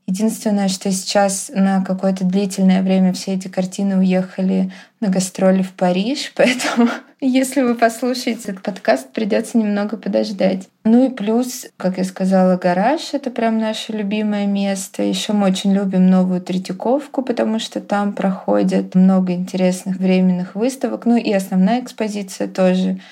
Единственное, 0.07 0.69
что 0.69 0.93
сейчас 0.93 1.51
на 1.55 1.83
какое-то 1.83 2.25
длительное 2.25 2.83
время 2.83 3.15
все 3.15 3.35
эти 3.35 3.49
картины 3.49 3.97
уехали 3.97 4.71
на 5.01 5.09
гастроли 5.09 5.63
в 5.63 5.73
Париж, 5.73 6.33
поэтому 6.37 6.89
если 7.21 7.63
вы 7.63 7.75
послушаете 7.75 8.53
этот 8.53 8.63
подкаст, 8.63 9.11
придется 9.13 9.57
немного 9.57 9.97
подождать. 9.97 10.69
Ну 10.85 11.07
и 11.07 11.09
плюс, 11.09 11.67
как 11.79 11.97
я 11.97 12.05
сказала, 12.05 12.59
гараж— 12.59 13.01
это 13.13 13.31
прям 13.31 13.59
наше 13.59 13.93
любимое 13.93 14.47
место. 14.47 15.03
Еще 15.03 15.33
мы 15.33 15.47
очень 15.47 15.73
любим 15.73 16.11
новую 16.11 16.43
Третьяковку, 16.43 17.23
потому 17.23 17.59
что 17.59 17.81
там 17.81 18.13
проходит 18.13 18.95
много 18.95 19.33
интересных 19.33 19.97
временных 19.97 20.55
выставок. 20.55 21.07
Ну 21.07 21.17
и 21.17 21.33
основная 21.33 21.81
экспозиция 21.81 22.47
тоже— 22.47 23.01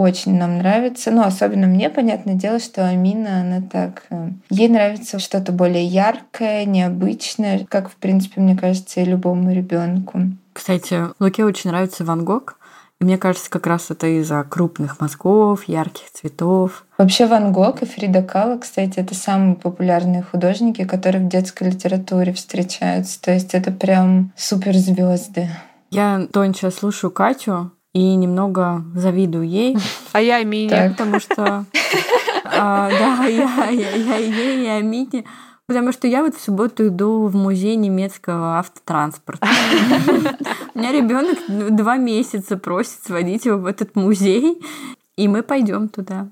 очень 0.00 0.36
нам 0.36 0.58
нравится. 0.58 1.10
Ну, 1.10 1.22
особенно 1.22 1.66
мне, 1.66 1.90
понятное 1.90 2.34
дело, 2.34 2.58
что 2.58 2.88
Амина, 2.88 3.42
она 3.42 3.60
так... 3.60 4.04
Э, 4.10 4.30
ей 4.48 4.68
нравится 4.68 5.18
что-то 5.18 5.52
более 5.52 5.84
яркое, 5.84 6.64
необычное, 6.64 7.66
как, 7.68 7.90
в 7.90 7.96
принципе, 7.96 8.40
мне 8.40 8.56
кажется, 8.56 9.00
и 9.00 9.04
любому 9.04 9.52
ребенку. 9.52 10.20
Кстати, 10.52 11.08
Луке 11.20 11.44
очень 11.44 11.70
нравится 11.70 12.04
Ван 12.04 12.24
Гог. 12.24 12.56
И 13.00 13.04
мне 13.04 13.16
кажется, 13.18 13.50
как 13.50 13.66
раз 13.66 13.90
это 13.90 14.06
из-за 14.06 14.42
крупных 14.44 15.00
мазков, 15.00 15.64
ярких 15.64 16.10
цветов. 16.12 16.84
Вообще 16.98 17.26
Ван 17.26 17.52
Гог 17.52 17.82
и 17.82 17.86
Фрида 17.86 18.22
Кала, 18.22 18.58
кстати, 18.58 18.98
это 18.98 19.14
самые 19.14 19.56
популярные 19.56 20.22
художники, 20.22 20.84
которые 20.84 21.24
в 21.24 21.28
детской 21.28 21.70
литературе 21.70 22.32
встречаются. 22.32 23.20
То 23.20 23.32
есть 23.32 23.54
это 23.54 23.70
прям 23.70 24.32
суперзвезды. 24.36 25.48
Я, 25.90 26.26
Тонь, 26.32 26.54
сейчас 26.54 26.76
слушаю 26.76 27.10
Катю, 27.10 27.72
и 27.92 28.14
немного 28.14 28.84
завидую 28.94 29.48
ей. 29.48 29.76
А 30.12 30.20
я 30.20 30.36
Амине. 30.36 30.94
Потому 30.96 31.20
что... 31.20 31.64
А, 32.52 32.90
да, 32.90 33.26
я, 33.26 33.70
я, 33.70 33.90
я 33.94 34.16
ей 34.16 34.64
и 34.64 34.68
Амине. 34.68 35.24
Потому 35.66 35.92
что 35.92 36.08
я 36.08 36.22
вот 36.24 36.34
в 36.34 36.40
субботу 36.40 36.88
иду 36.88 37.28
в 37.28 37.36
музей 37.36 37.76
немецкого 37.76 38.58
автотранспорта. 38.58 39.46
У 40.74 40.78
меня 40.78 40.90
ребенок 40.90 41.38
два 41.48 41.96
месяца 41.96 42.56
просит 42.56 43.04
сводить 43.04 43.44
его 43.44 43.58
в 43.58 43.66
этот 43.66 43.94
музей, 43.94 44.60
и 45.16 45.28
мы 45.28 45.44
пойдем 45.44 45.88
туда. 45.88 46.28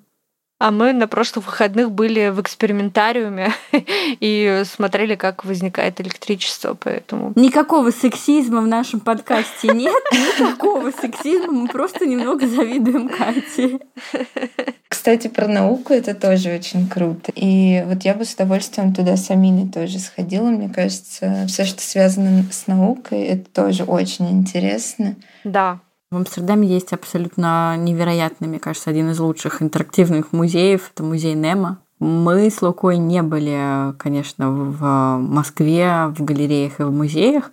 А 0.61 0.73
мы 0.73 0.92
на 0.92 1.07
прошлых 1.07 1.47
выходных 1.47 1.92
были 1.92 2.31
в 2.31 2.40
экспериментариуме 2.40 3.53
и 4.21 4.62
смотрели, 4.64 5.14
как 5.14 5.44
возникает 5.44 6.01
электричество, 6.01 6.75
поэтому... 6.75 7.33
Никакого 7.37 7.92
сексизма 7.92 8.61
в 8.61 8.66
нашем 8.66 8.99
подкасте 8.99 9.68
нет, 9.68 10.03
никакого 10.12 10.90
сексизма, 10.90 11.53
мы 11.53 11.68
просто 11.68 12.07
немного 12.07 12.49
завидуем 12.49 13.09
Кате. 13.09 13.79
Кстати, 14.88 15.29
про 15.29 15.47
науку 15.47 15.92
это 15.92 16.14
тоже 16.14 16.53
очень 16.53 16.88
круто. 16.88 17.31
И 17.37 17.85
вот 17.87 18.03
я 18.03 18.14
бы 18.14 18.25
с 18.25 18.35
удовольствием 18.35 18.92
туда 18.92 19.16
с 19.16 19.31
Аминой 19.31 19.71
тоже 19.71 20.01
сходила. 20.01 20.49
Мне 20.49 20.68
кажется, 20.68 21.44
все, 21.47 21.64
что 21.64 21.81
связано 21.81 22.44
с 22.51 22.66
наукой, 22.66 23.23
это 23.23 23.49
тоже 23.51 23.85
очень 23.85 24.29
интересно. 24.31 25.14
Да, 25.44 25.79
В 26.11 26.16
Амстердаме 26.16 26.66
есть 26.66 26.94
абсолютно 26.94 27.77
невероятный, 27.77 28.49
мне 28.49 28.59
кажется, 28.59 28.88
один 28.88 29.11
из 29.11 29.18
лучших 29.21 29.61
интерактивных 29.61 30.33
музеев. 30.33 30.90
Это 30.94 31.03
музей 31.03 31.35
Немо. 31.35 31.81
Мы 31.99 32.49
с 32.49 32.62
Лукой 32.62 32.97
не 32.97 33.23
были, 33.23 33.92
конечно, 33.99 34.51
в 34.51 35.18
Москве, 35.18 36.07
в 36.16 36.25
галереях 36.25 36.81
и 36.81 36.85
в 36.85 36.92
музеях, 36.92 37.51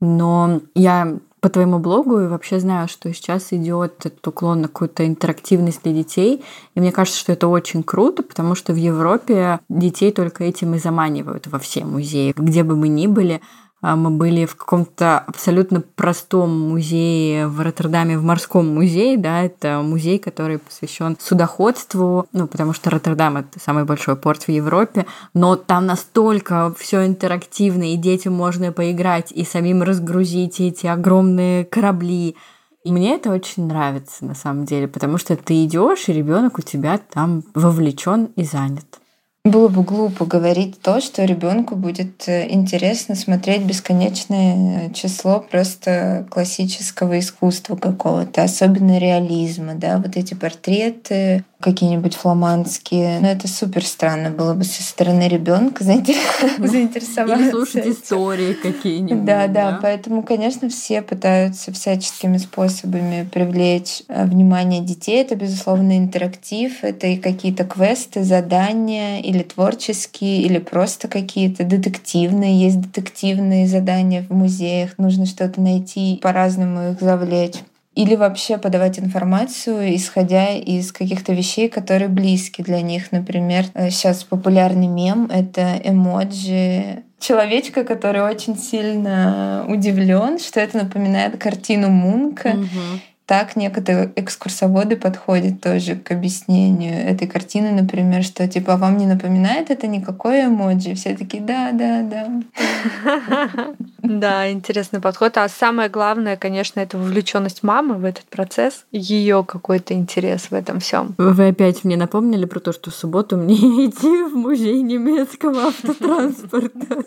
но 0.00 0.62
я 0.74 1.18
по 1.40 1.50
твоему 1.50 1.78
блогу 1.78 2.20
и 2.20 2.26
вообще 2.26 2.58
знаю, 2.58 2.88
что 2.88 3.12
сейчас 3.12 3.52
идет 3.52 4.06
этот 4.06 4.26
уклон 4.26 4.62
на 4.62 4.68
какую-то 4.68 5.06
интерактивность 5.06 5.82
для 5.82 5.92
детей. 5.92 6.42
И 6.74 6.80
мне 6.80 6.92
кажется, 6.92 7.20
что 7.20 7.32
это 7.32 7.48
очень 7.48 7.82
круто, 7.82 8.22
потому 8.22 8.54
что 8.54 8.72
в 8.72 8.76
Европе 8.76 9.60
детей 9.68 10.10
только 10.12 10.44
этим 10.44 10.74
и 10.74 10.78
заманивают 10.78 11.48
во 11.48 11.58
все 11.58 11.84
музеи, 11.84 12.32
где 12.34 12.62
бы 12.62 12.76
мы 12.76 12.88
ни 12.88 13.06
были. 13.06 13.42
А, 13.82 13.96
мы 13.96 14.10
были 14.10 14.44
в 14.44 14.56
каком-то 14.56 15.18
абсолютно 15.18 15.80
простом 15.80 16.50
музее 16.68 17.46
в 17.46 17.60
Роттердаме, 17.60 18.18
в 18.18 18.22
морском 18.22 18.68
музее, 18.68 19.16
да, 19.16 19.42
это 19.42 19.80
музей, 19.82 20.18
который 20.18 20.58
посвящен 20.58 21.16
судоходству, 21.18 22.26
ну, 22.32 22.46
потому 22.46 22.74
что 22.74 22.90
Роттердам 22.90 23.38
это 23.38 23.58
самый 23.58 23.84
большой 23.84 24.16
порт 24.16 24.42
в 24.42 24.50
Европе, 24.50 25.06
но 25.32 25.56
там 25.56 25.86
настолько 25.86 26.74
все 26.78 27.06
интерактивно, 27.06 27.94
и 27.94 27.96
детям 27.96 28.34
можно 28.34 28.70
поиграть, 28.70 29.32
и 29.32 29.44
самим 29.44 29.82
разгрузить 29.82 30.60
эти 30.60 30.86
огромные 30.86 31.64
корабли. 31.64 32.36
И 32.84 32.92
мне 32.92 33.14
это 33.14 33.30
очень 33.30 33.66
нравится 33.66 34.26
на 34.26 34.34
самом 34.34 34.66
деле, 34.66 34.88
потому 34.88 35.16
что 35.16 35.36
ты 35.36 35.64
идешь, 35.64 36.08
и 36.08 36.12
ребенок 36.12 36.58
у 36.58 36.62
тебя 36.62 36.98
там 36.98 37.44
вовлечен 37.54 38.26
и 38.36 38.44
занят. 38.44 38.99
Было 39.42 39.68
бы 39.68 39.82
глупо 39.82 40.26
говорить 40.26 40.82
то, 40.82 41.00
что 41.00 41.24
ребенку 41.24 41.74
будет 41.74 42.28
э, 42.28 42.50
интересно 42.50 43.14
смотреть 43.14 43.62
бесконечное 43.62 44.88
э, 44.88 44.92
число 44.92 45.40
просто 45.40 46.26
классического 46.30 47.18
искусства 47.18 47.74
какого-то, 47.74 48.42
особенно 48.42 48.98
реализма, 48.98 49.74
да, 49.76 49.96
вот 49.96 50.18
эти 50.18 50.34
портреты 50.34 51.46
какие-нибудь 51.60 52.14
фламандские. 52.14 53.20
Но 53.20 53.28
это 53.28 53.48
супер 53.48 53.84
странно 53.84 54.30
было 54.30 54.54
бы 54.54 54.64
со 54.64 54.82
стороны 54.82 55.28
ребенка 55.28 55.84
заинтересоваться. 55.84 57.44
Или 57.44 57.50
слушать 57.50 57.86
истории 57.86 58.54
какие-нибудь. 58.54 59.24
Да, 59.24 59.46
да, 59.46 59.78
поэтому, 59.80 60.22
конечно, 60.22 60.68
все 60.68 61.02
пытаются 61.02 61.72
всяческими 61.72 62.38
способами 62.38 63.28
привлечь 63.30 64.02
э, 64.08 64.24
внимание 64.24 64.80
детей. 64.80 65.20
Это, 65.22 65.36
безусловно, 65.36 65.96
интерактив, 65.96 66.82
это 66.82 67.06
и 67.06 67.16
какие-то 67.16 67.64
квесты, 67.64 68.24
задания, 68.24 69.20
или 69.20 69.42
творческие, 69.42 70.42
или 70.42 70.58
просто 70.58 71.08
какие-то 71.08 71.64
детективные. 71.64 72.60
Есть 72.60 72.80
детективные 72.80 73.66
задания 73.66 74.24
в 74.28 74.34
музеях, 74.34 74.98
нужно 74.98 75.26
что-то 75.26 75.60
найти, 75.60 76.18
по-разному 76.22 76.92
их 76.92 77.00
завлечь 77.00 77.56
или 78.00 78.16
вообще 78.16 78.56
подавать 78.56 78.98
информацию, 78.98 79.94
исходя 79.94 80.54
из 80.54 80.92
каких-то 80.92 81.32
вещей, 81.32 81.68
которые 81.68 82.08
близки 82.08 82.62
для 82.62 82.80
них. 82.80 83.12
Например, 83.12 83.64
сейчас 83.90 84.22
э, 84.22 84.26
популярный 84.28 84.86
мем— 84.86 85.30
это 85.32 85.80
эмоджи 85.84 87.02
человечка, 87.18 87.84
который 87.84 88.22
очень 88.22 88.56
сильно 88.56 89.66
удивлен, 89.68 90.38
что 90.38 90.58
это 90.58 90.78
напоминает 90.78 91.36
картину 91.36 91.90
Мунка. 91.90 92.48
Угу 92.48 93.00
так 93.30 93.54
некоторые 93.54 94.12
экскурсоводы 94.16 94.96
подходят 94.96 95.60
тоже 95.60 95.94
к 95.94 96.10
объяснению 96.10 97.08
этой 97.08 97.28
картины, 97.28 97.70
например, 97.70 98.24
что 98.24 98.48
типа 98.48 98.76
вам 98.76 98.96
не 98.96 99.06
напоминает 99.06 99.70
это 99.70 99.86
никакое 99.86 100.48
эмоджи. 100.48 100.96
Все 100.96 101.16
такие, 101.16 101.40
да, 101.40 101.70
да, 101.70 102.02
да. 102.02 103.74
Да, 104.02 104.50
интересный 104.50 105.00
подход. 105.00 105.36
А 105.36 105.48
самое 105.48 105.88
главное, 105.88 106.36
конечно, 106.36 106.80
это 106.80 106.98
вовлеченность 106.98 107.62
мамы 107.62 107.98
в 107.98 108.04
этот 108.04 108.24
процесс, 108.24 108.84
ее 108.90 109.44
какой-то 109.46 109.94
интерес 109.94 110.50
в 110.50 110.52
этом 110.52 110.80
всем. 110.80 111.14
Вы 111.16 111.48
опять 111.48 111.84
мне 111.84 111.96
напомнили 111.96 112.46
про 112.46 112.58
то, 112.58 112.72
что 112.72 112.90
в 112.90 112.94
субботу 112.96 113.36
мне 113.36 113.54
идти 113.86 114.24
в 114.24 114.34
музей 114.34 114.82
немецкого 114.82 115.68
автотранспорта. 115.68 117.04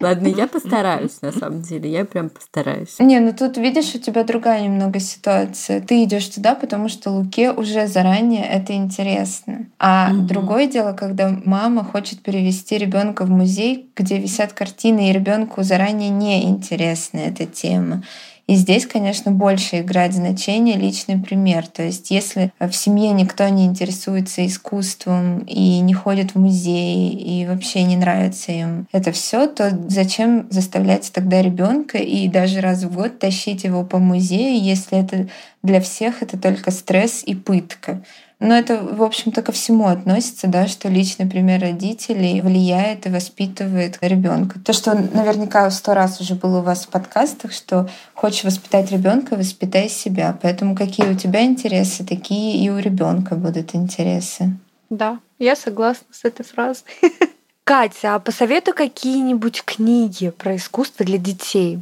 Ладно, 0.00 0.28
я 0.28 0.46
постараюсь, 0.46 1.22
на 1.22 1.32
самом 1.32 1.62
деле, 1.62 1.90
я 1.90 2.04
прям 2.04 2.28
постараюсь. 2.28 2.98
Не, 2.98 3.18
ну 3.18 3.32
тут 3.32 3.56
видишь, 3.56 3.94
у 3.94 3.98
тебя 3.98 4.24
другая 4.24 4.62
немного 4.62 5.00
ситуация. 5.00 5.80
Ты 5.80 6.04
идешь 6.04 6.26
туда, 6.26 6.54
потому 6.54 6.88
что 6.88 7.10
Луке 7.10 7.50
уже 7.50 7.86
заранее 7.86 8.44
это 8.44 8.74
интересно. 8.74 9.66
А 9.78 10.10
угу. 10.12 10.26
другое 10.26 10.66
дело, 10.66 10.92
когда 10.92 11.30
мама 11.44 11.82
хочет 11.82 12.20
перевести 12.20 12.76
ребенка 12.76 13.24
в 13.24 13.30
музей, 13.30 13.90
где 13.96 14.18
висят 14.18 14.52
картины, 14.52 15.08
и 15.08 15.12
ребенку 15.12 15.62
заранее 15.62 16.10
не 16.10 16.44
интересна 16.44 17.18
эта 17.18 17.46
тема. 17.46 18.02
И 18.46 18.54
здесь, 18.54 18.86
конечно, 18.86 19.32
больше 19.32 19.80
играет 19.80 20.14
значение 20.14 20.76
личный 20.76 21.18
пример. 21.18 21.66
То 21.66 21.82
есть 21.82 22.10
если 22.10 22.52
в 22.60 22.72
семье 22.72 23.10
никто 23.10 23.48
не 23.48 23.66
интересуется 23.66 24.46
искусством 24.46 25.40
и 25.40 25.80
не 25.80 25.94
ходит 25.94 26.34
в 26.34 26.38
музей 26.38 27.10
и 27.10 27.44
вообще 27.46 27.82
не 27.82 27.96
нравится 27.96 28.52
им 28.52 28.86
это 28.92 29.10
все, 29.10 29.46
то 29.48 29.76
зачем 29.88 30.46
заставлять 30.50 31.10
тогда 31.12 31.42
ребенка 31.42 31.98
и 31.98 32.28
даже 32.28 32.60
раз 32.60 32.84
в 32.84 32.94
год 32.94 33.18
тащить 33.18 33.64
его 33.64 33.84
по 33.84 33.98
музею, 33.98 34.62
если 34.62 34.98
это 34.98 35.28
для 35.62 35.80
всех 35.80 36.22
это 36.22 36.38
только 36.38 36.70
стресс 36.70 37.22
и 37.24 37.34
пытка. 37.34 38.02
Но 38.38 38.54
это, 38.54 38.82
в 38.82 39.02
общем-то, 39.02 39.40
ко 39.40 39.50
всему 39.52 39.86
относится, 39.86 40.46
да, 40.46 40.66
что 40.66 40.88
личный 40.88 41.26
пример 41.26 41.62
родителей 41.62 42.42
влияет 42.42 43.06
и 43.06 43.10
воспитывает 43.10 43.96
ребенка. 44.02 44.60
То, 44.60 44.74
что 44.74 44.94
наверняка 44.94 45.70
сто 45.70 45.94
раз 45.94 46.20
уже 46.20 46.34
было 46.34 46.58
у 46.58 46.62
вас 46.62 46.84
в 46.84 46.88
подкастах, 46.88 47.52
что 47.52 47.88
хочешь 48.12 48.44
воспитать 48.44 48.92
ребенка, 48.92 49.36
воспитай 49.36 49.88
себя. 49.88 50.38
Поэтому 50.42 50.76
какие 50.76 51.08
у 51.08 51.16
тебя 51.16 51.44
интересы, 51.44 52.04
такие 52.04 52.62
и 52.62 52.68
у 52.68 52.78
ребенка 52.78 53.36
будут 53.36 53.74
интересы. 53.74 54.54
Да, 54.90 55.18
я 55.38 55.56
согласна 55.56 56.06
с 56.10 56.24
этой 56.24 56.44
фразой. 56.44 56.84
Катя, 57.64 58.14
а 58.14 58.18
посоветуй 58.20 58.74
какие-нибудь 58.74 59.64
книги 59.64 60.28
про 60.28 60.56
искусство 60.56 61.06
для 61.06 61.18
детей. 61.18 61.80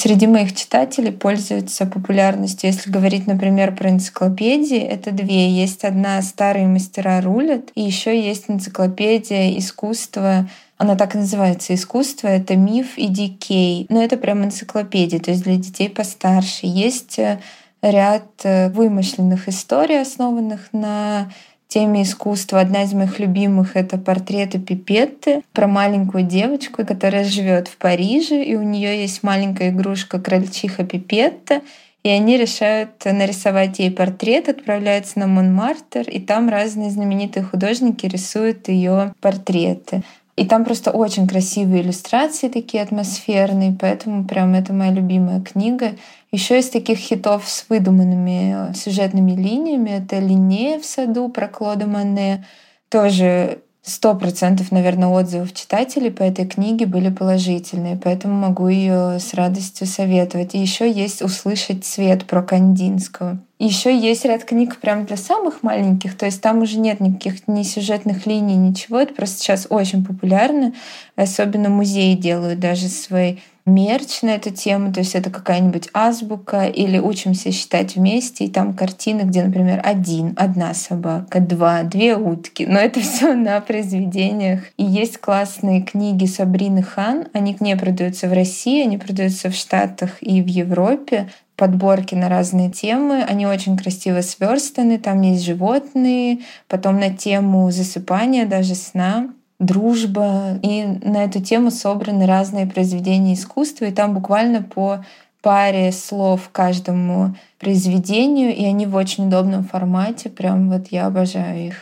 Среди 0.00 0.26
моих 0.26 0.56
читателей 0.56 1.12
пользуются 1.12 1.84
популярностью. 1.84 2.70
Если 2.70 2.90
говорить, 2.90 3.26
например, 3.26 3.76
про 3.76 3.90
энциклопедии, 3.90 4.78
это 4.78 5.10
две. 5.10 5.50
Есть 5.50 5.84
одна 5.84 6.22
«Старые 6.22 6.66
мастера 6.66 7.20
рулят», 7.20 7.64
и 7.74 7.82
еще 7.82 8.18
есть 8.18 8.44
энциклопедия 8.48 9.58
искусства 9.58 10.48
она 10.78 10.96
так 10.96 11.14
и 11.14 11.18
называется 11.18 11.74
«Искусство». 11.74 12.28
Это 12.28 12.56
миф 12.56 12.96
и 12.96 13.08
дикей. 13.08 13.84
Но 13.90 14.02
это 14.02 14.16
прям 14.16 14.42
энциклопедия, 14.42 15.20
то 15.20 15.30
есть 15.30 15.42
для 15.42 15.56
детей 15.56 15.90
постарше. 15.90 16.60
Есть 16.62 17.18
э, 17.18 17.38
ряд 17.82 18.24
э, 18.44 18.70
вымышленных 18.70 19.46
историй, 19.50 20.00
основанных 20.00 20.72
на 20.72 21.30
теме 21.70 22.02
искусства. 22.02 22.60
Одна 22.60 22.82
из 22.82 22.92
моих 22.92 23.18
любимых— 23.18 23.70
это 23.76 23.96
портреты 23.96 24.58
Пипетты 24.58 25.42
про 25.52 25.68
маленькую 25.68 26.24
девочку, 26.24 26.84
которая 26.84 27.24
живет 27.24 27.68
в 27.68 27.76
Париже, 27.76 28.42
и 28.42 28.56
у 28.56 28.62
нее 28.62 29.00
есть 29.00 29.22
маленькая 29.22 29.70
игрушка 29.70 30.20
крольчиха 30.20 30.84
Пипетта, 30.84 31.62
и 32.02 32.08
они 32.08 32.36
решают 32.36 32.90
нарисовать 33.04 33.78
ей 33.78 33.90
портрет, 33.90 34.48
отправляются 34.48 35.18
на 35.20 35.26
Монмартр, 35.26 36.00
и 36.08 36.18
там 36.18 36.48
разные 36.48 36.90
знаменитые 36.90 37.44
художники 37.44 38.06
рисуют 38.06 38.68
ее 38.68 39.14
портреты. 39.20 40.02
И 40.40 40.46
там 40.46 40.64
просто 40.64 40.90
очень 40.90 41.28
красивые 41.28 41.82
иллюстрации 41.82 42.48
такие 42.48 42.82
атмосферные, 42.82 43.76
поэтому 43.78 44.24
прям 44.24 44.54
это 44.54 44.72
моя 44.72 44.90
любимая 44.90 45.42
книга. 45.42 45.96
Еще 46.32 46.60
из 46.60 46.70
таких 46.70 46.96
хитов 46.96 47.46
с 47.46 47.66
выдуманными 47.68 48.70
э, 48.70 48.74
сюжетными 48.74 49.32
линиями 49.32 49.90
это 49.90 50.18
«Линея 50.18 50.80
в 50.80 50.86
саду» 50.86 51.28
про 51.28 51.46
Клода 51.46 51.86
Мане. 51.86 52.46
Тоже 52.88 53.58
сто 53.82 54.14
процентов, 54.14 54.72
наверное, 54.72 55.08
отзывов 55.08 55.54
читателей 55.54 56.10
по 56.10 56.22
этой 56.22 56.46
книге 56.46 56.86
были 56.86 57.10
положительные, 57.10 57.96
поэтому 57.96 58.34
могу 58.34 58.68
ее 58.68 59.18
с 59.18 59.34
радостью 59.34 59.86
советовать. 59.86 60.54
И 60.54 60.58
еще 60.58 60.90
есть 60.90 61.22
«Услышать 61.22 61.84
свет» 61.84 62.26
про 62.26 62.42
Кандинского. 62.42 63.38
Еще 63.58 63.96
есть 63.96 64.24
ряд 64.24 64.44
книг 64.44 64.78
прям 64.78 65.04
для 65.04 65.18
самых 65.18 65.62
маленьких, 65.62 66.16
то 66.16 66.24
есть 66.24 66.40
там 66.40 66.62
уже 66.62 66.78
нет 66.78 67.00
никаких 67.00 67.46
ни 67.46 67.62
сюжетных 67.62 68.24
линий, 68.26 68.56
ничего. 68.56 69.00
Это 69.00 69.12
просто 69.12 69.38
сейчас 69.38 69.66
очень 69.68 70.04
популярно. 70.04 70.72
Особенно 71.14 71.68
музеи 71.68 72.14
делают 72.14 72.58
даже 72.58 72.88
свой 72.88 73.42
мерч 73.66 74.22
на 74.22 74.30
эту 74.30 74.50
тему, 74.50 74.92
то 74.92 75.00
есть 75.00 75.14
это 75.14 75.30
какая-нибудь 75.30 75.88
азбука 75.92 76.66
или 76.66 76.98
учимся 76.98 77.52
считать 77.52 77.96
вместе, 77.96 78.44
и 78.44 78.50
там 78.50 78.74
картины, 78.74 79.22
где, 79.22 79.42
например, 79.42 79.80
один, 79.84 80.34
одна 80.36 80.74
собака, 80.74 81.40
два, 81.40 81.82
две 81.82 82.16
утки, 82.16 82.66
но 82.66 82.78
это 82.78 83.00
все 83.00 83.34
на 83.34 83.60
произведениях. 83.60 84.60
И 84.76 84.84
есть 84.84 85.18
классные 85.18 85.82
книги 85.82 86.26
Сабрины 86.26 86.82
Хан, 86.82 87.28
они 87.32 87.56
не 87.60 87.76
продаются 87.76 88.28
в 88.28 88.32
России, 88.32 88.82
они 88.82 88.98
продаются 88.98 89.50
в 89.50 89.54
Штатах 89.54 90.16
и 90.20 90.42
в 90.42 90.46
Европе, 90.46 91.28
подборки 91.60 92.14
на 92.14 92.30
разные 92.30 92.70
темы. 92.70 93.22
Они 93.22 93.46
очень 93.46 93.76
красиво 93.76 94.22
сверстаны. 94.22 94.98
Там 94.98 95.20
есть 95.20 95.44
животные, 95.44 96.38
потом 96.68 96.98
на 96.98 97.14
тему 97.14 97.70
засыпания, 97.70 98.46
даже 98.46 98.74
сна 98.74 99.28
дружба. 99.60 100.58
И 100.62 100.84
на 100.84 101.24
эту 101.24 101.40
тему 101.40 101.70
собраны 101.70 102.26
разные 102.26 102.66
произведения 102.66 103.34
искусства, 103.34 103.84
и 103.84 103.92
там 103.92 104.14
буквально 104.14 104.62
по 104.62 105.04
паре 105.42 105.92
слов 105.92 106.50
каждому 106.50 107.36
произведению, 107.58 108.54
и 108.54 108.64
они 108.64 108.86
в 108.86 108.96
очень 108.96 109.28
удобном 109.28 109.64
формате. 109.64 110.28
Прям 110.28 110.70
вот 110.70 110.88
я 110.90 111.06
обожаю 111.06 111.68
их. 111.68 111.76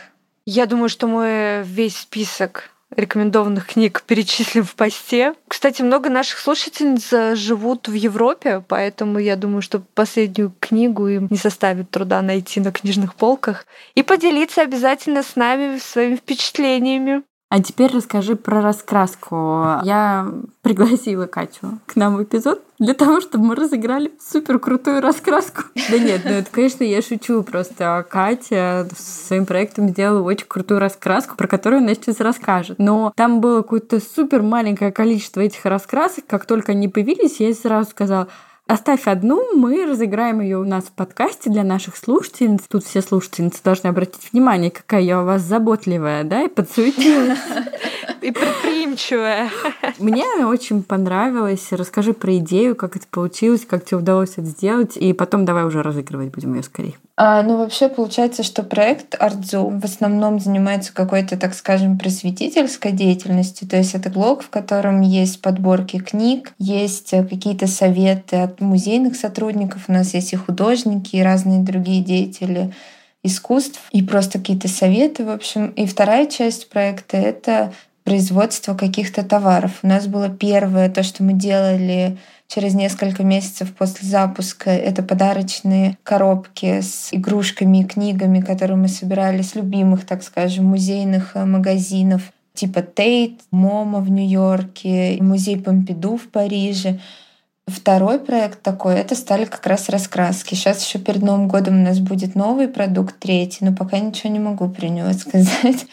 Я 0.45 0.65
думаю, 0.65 0.89
что 0.89 1.07
мы 1.07 1.63
весь 1.65 1.97
список 1.97 2.71
рекомендованных 2.95 3.67
книг 3.67 4.03
перечислим 4.05 4.63
в 4.63 4.75
посте. 4.75 5.33
Кстати, 5.47 5.81
много 5.81 6.09
наших 6.09 6.39
слушательниц 6.39 7.13
э, 7.13 7.35
живут 7.35 7.87
в 7.87 7.93
Европе, 7.93 8.63
поэтому 8.67 9.19
я 9.19 9.35
думаю, 9.35 9.61
что 9.61 9.79
последнюю 9.93 10.53
книгу 10.59 11.07
им 11.07 11.27
не 11.29 11.37
составит 11.37 11.91
труда 11.91 12.21
найти 12.21 12.59
на 12.59 12.71
книжных 12.71 13.15
полках. 13.15 13.65
И 13.93 14.03
поделиться 14.03 14.61
обязательно 14.61 15.21
с 15.21 15.35
нами 15.35 15.77
своими 15.77 16.15
впечатлениями. 16.15 17.21
А 17.49 17.63
теперь 17.63 17.91
расскажи 17.91 18.35
про 18.35 18.61
раскраску. 18.61 19.65
Я 19.83 20.27
пригласила 20.61 21.25
Катю 21.25 21.79
к 21.87 21.95
нам 21.95 22.17
в 22.17 22.23
эпизод 22.23 22.61
для 22.77 22.93
того, 22.93 23.21
чтобы 23.21 23.45
мы 23.45 23.55
разыграли 23.55 24.11
супер 24.21 24.59
крутую 24.59 25.01
раскраску. 25.01 25.63
Да 25.89 25.97
нет, 25.97 26.21
ну 26.25 26.31
это, 26.31 26.51
конечно, 26.51 26.83
я 26.83 27.01
шучу 27.01 27.41
просто. 27.41 28.05
Катя 28.07 28.87
своим 28.95 29.47
проектом 29.47 29.89
сделала 29.89 30.21
очень 30.21 30.45
крутую 30.47 30.79
раскраску, 30.79 31.35
про 31.35 31.47
которую 31.47 31.79
она 31.79 31.95
сейчас 31.95 32.19
расскажет. 32.19 32.77
Но 32.77 33.11
там 33.15 33.41
было 33.41 33.63
какое-то 33.63 33.99
супер 33.99 34.43
маленькое 34.43 34.91
количество 34.91 35.41
этих 35.41 35.65
раскрасок. 35.65 36.25
Как 36.27 36.45
только 36.45 36.73
они 36.73 36.87
появились, 36.87 37.39
я 37.39 37.51
сразу 37.55 37.89
сказала, 37.89 38.27
Оставь 38.69 39.07
одну, 39.07 39.55
мы 39.55 39.83
разыграем 39.87 40.41
ее 40.41 40.59
у 40.59 40.63
нас 40.63 40.83
в 40.83 40.91
подкасте 40.91 41.49
для 41.49 41.63
наших 41.63 41.97
слушательниц. 41.97 42.61
Тут 42.69 42.83
все 42.83 43.01
слушательницы 43.01 43.63
должны 43.63 43.87
обратить 43.87 44.31
внимание, 44.31 44.69
какая 44.69 45.01
я 45.01 45.23
у 45.23 45.25
вас 45.25 45.41
заботливая, 45.41 46.23
да, 46.23 46.43
и 46.43 46.49
подсуетилась. 46.49 47.39
И 48.21 48.31
предприимчивая. 48.31 49.49
Мне 49.97 50.25
она 50.35 50.49
очень 50.49 50.83
понравилась. 50.83 51.71
Расскажи 51.71 52.13
про 52.13 52.35
идею, 52.37 52.75
как 52.75 52.97
это 52.97 53.07
получилось, 53.09 53.65
как 53.65 53.85
тебе 53.85 53.97
удалось 53.97 54.33
это 54.33 54.43
сделать, 54.43 54.97
и 54.97 55.13
потом 55.13 55.45
давай 55.45 55.63
уже 55.63 55.81
разыгрывать 55.81 56.29
будем 56.29 56.53
ее 56.53 56.63
скорее. 56.63 56.95
А, 57.21 57.43
ну, 57.43 57.57
вообще 57.57 57.89
получается, 57.89 58.43
что 58.43 58.63
проект 58.63 59.15
Артзу 59.19 59.67
в 59.67 59.83
основном 59.83 60.39
занимается 60.39 60.93
какой-то, 60.93 61.35
так 61.37 61.53
скажем, 61.53 61.97
просветительской 61.97 62.93
деятельностью. 62.93 63.67
То 63.67 63.75
есть 63.75 63.93
это 63.93 64.09
блог, 64.09 64.41
в 64.41 64.49
котором 64.49 65.01
есть 65.01 65.41
подборки 65.41 65.99
книг, 65.99 66.53
есть 66.59 67.13
э, 67.13 67.25
какие-то 67.25 67.67
советы 67.67 68.37
от 68.37 68.58
музейных 68.63 69.15
сотрудников, 69.15 69.85
у 69.87 69.91
нас 69.91 70.13
есть 70.13 70.33
и 70.33 70.35
художники, 70.35 71.15
и 71.15 71.21
разные 71.21 71.59
другие 71.59 72.03
деятели 72.03 72.73
искусств, 73.23 73.81
и 73.91 74.01
просто 74.01 74.39
какие-то 74.39 74.67
советы, 74.67 75.25
в 75.25 75.29
общем. 75.29 75.67
И 75.71 75.85
вторая 75.85 76.25
часть 76.25 76.69
проекта— 76.69 77.17
это 77.17 77.73
производство 78.03 78.73
каких-то 78.75 79.23
товаров. 79.23 79.79
У 79.83 79.87
нас 79.87 80.07
было 80.07 80.29
первое, 80.29 80.89
то, 80.89 81.03
что 81.03 81.23
мы 81.23 81.33
делали 81.33 82.17
через 82.47 82.73
несколько 82.73 83.23
месяцев 83.23 83.73
после 83.75 84.07
запуска. 84.07 84.71
Это 84.71 85.03
подарочные 85.03 85.97
коробки 86.03 86.81
с 86.81 87.09
игрушками 87.11 87.81
и 87.81 87.85
книгами, 87.85 88.41
которые 88.41 88.77
мы 88.77 88.87
собирали 88.87 89.43
с 89.43 89.53
любимых, 89.53 90.05
так 90.05 90.23
скажем, 90.23 90.65
музейных 90.65 91.35
э, 91.35 91.45
магазинов 91.45 92.31
типа 92.59 92.81
Tate, 92.81 93.39
MoMA 93.51 93.99
в 93.99 94.09
Нью-Йорке, 94.09 95.17
музей 95.21 95.57
Помпиду 95.57 96.17
в 96.17 96.27
Париже. 96.27 96.99
Второй 97.69 98.19
проект 98.19 98.61
такой, 98.61 98.95
это 98.95 99.15
стали 99.15 99.45
как 99.45 99.65
раз 99.65 99.89
раскраски. 99.89 100.55
Сейчас 100.55 100.85
еще 100.85 100.99
перед 100.99 101.21
Новым 101.21 101.47
годом 101.47 101.79
у 101.79 101.83
нас 101.83 101.99
будет 101.99 102.35
новый 102.35 102.67
продукт, 102.67 103.19
третий, 103.19 103.65
но 103.65 103.75
пока 103.75 103.99
ничего 103.99 104.31
не 104.31 104.39
могу 104.39 104.69
про 104.69 104.87
него 104.87 105.13
сказать. 105.13 105.85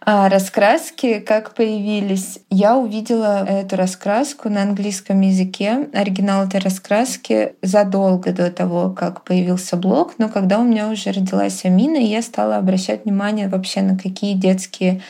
А 0.00 0.28
раскраски 0.28 1.18
как 1.18 1.54
появились? 1.54 2.38
Я 2.48 2.76
увидела 2.76 3.44
эту 3.44 3.76
раскраску 3.76 4.48
на 4.48 4.62
английском 4.62 5.20
языке, 5.20 5.88
оригинал 5.92 6.46
этой 6.46 6.60
раскраски 6.60 7.54
задолго 7.62 8.32
до 8.32 8.50
того, 8.50 8.90
как 8.90 9.24
появился 9.24 9.76
блог, 9.76 10.14
но 10.18 10.28
когда 10.28 10.60
у 10.60 10.64
меня 10.64 10.88
уже 10.88 11.10
родилась 11.10 11.64
Амина, 11.64 11.98
я 11.98 12.22
стала 12.22 12.56
обращать 12.56 13.04
внимание 13.04 13.48
вообще 13.48 13.82
на 13.82 13.98
какие 13.98 14.34
детские 14.34 15.02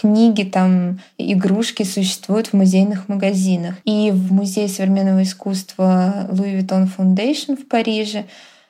книги, 0.00 0.44
там, 0.44 1.00
игрушки 1.18 1.82
существуют 1.82 2.48
в 2.48 2.52
музейных 2.54 3.08
магазинах. 3.08 3.74
И 3.84 4.10
в 4.10 4.32
Музее 4.32 4.68
современного 4.68 5.22
искусства 5.22 6.28
Louis 6.30 6.60
Vuitton 6.60 6.88
Foundation 6.96 7.56
в 7.56 7.66
Париже 7.66 8.24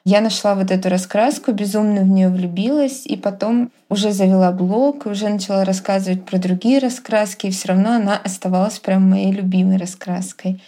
я 0.05 0.23
нашла 0.23 0.55
вот 0.55 0.71
эту 0.71 0.89
раскраску, 0.89 1.53
безумно 1.53 2.01
в 2.01 2.09
нее 2.09 2.31
влюбилась, 2.31 3.05
и 3.05 3.17
потом 3.17 3.71
уже 3.91 4.13
завела 4.13 4.53
блог, 4.53 5.05
уже 5.05 5.29
начала 5.29 5.65
рассказывать 5.65 6.25
про 6.25 6.39
другие 6.39 6.79
раскраски, 6.79 7.47
и 7.47 7.51
все 7.51 7.69
равно 7.69 7.93
она 7.93 8.17
оставалась 8.17 8.79
прям 8.79 9.11
моей 9.11 9.33
любимой 9.33 9.77
раскраской. 9.77 10.61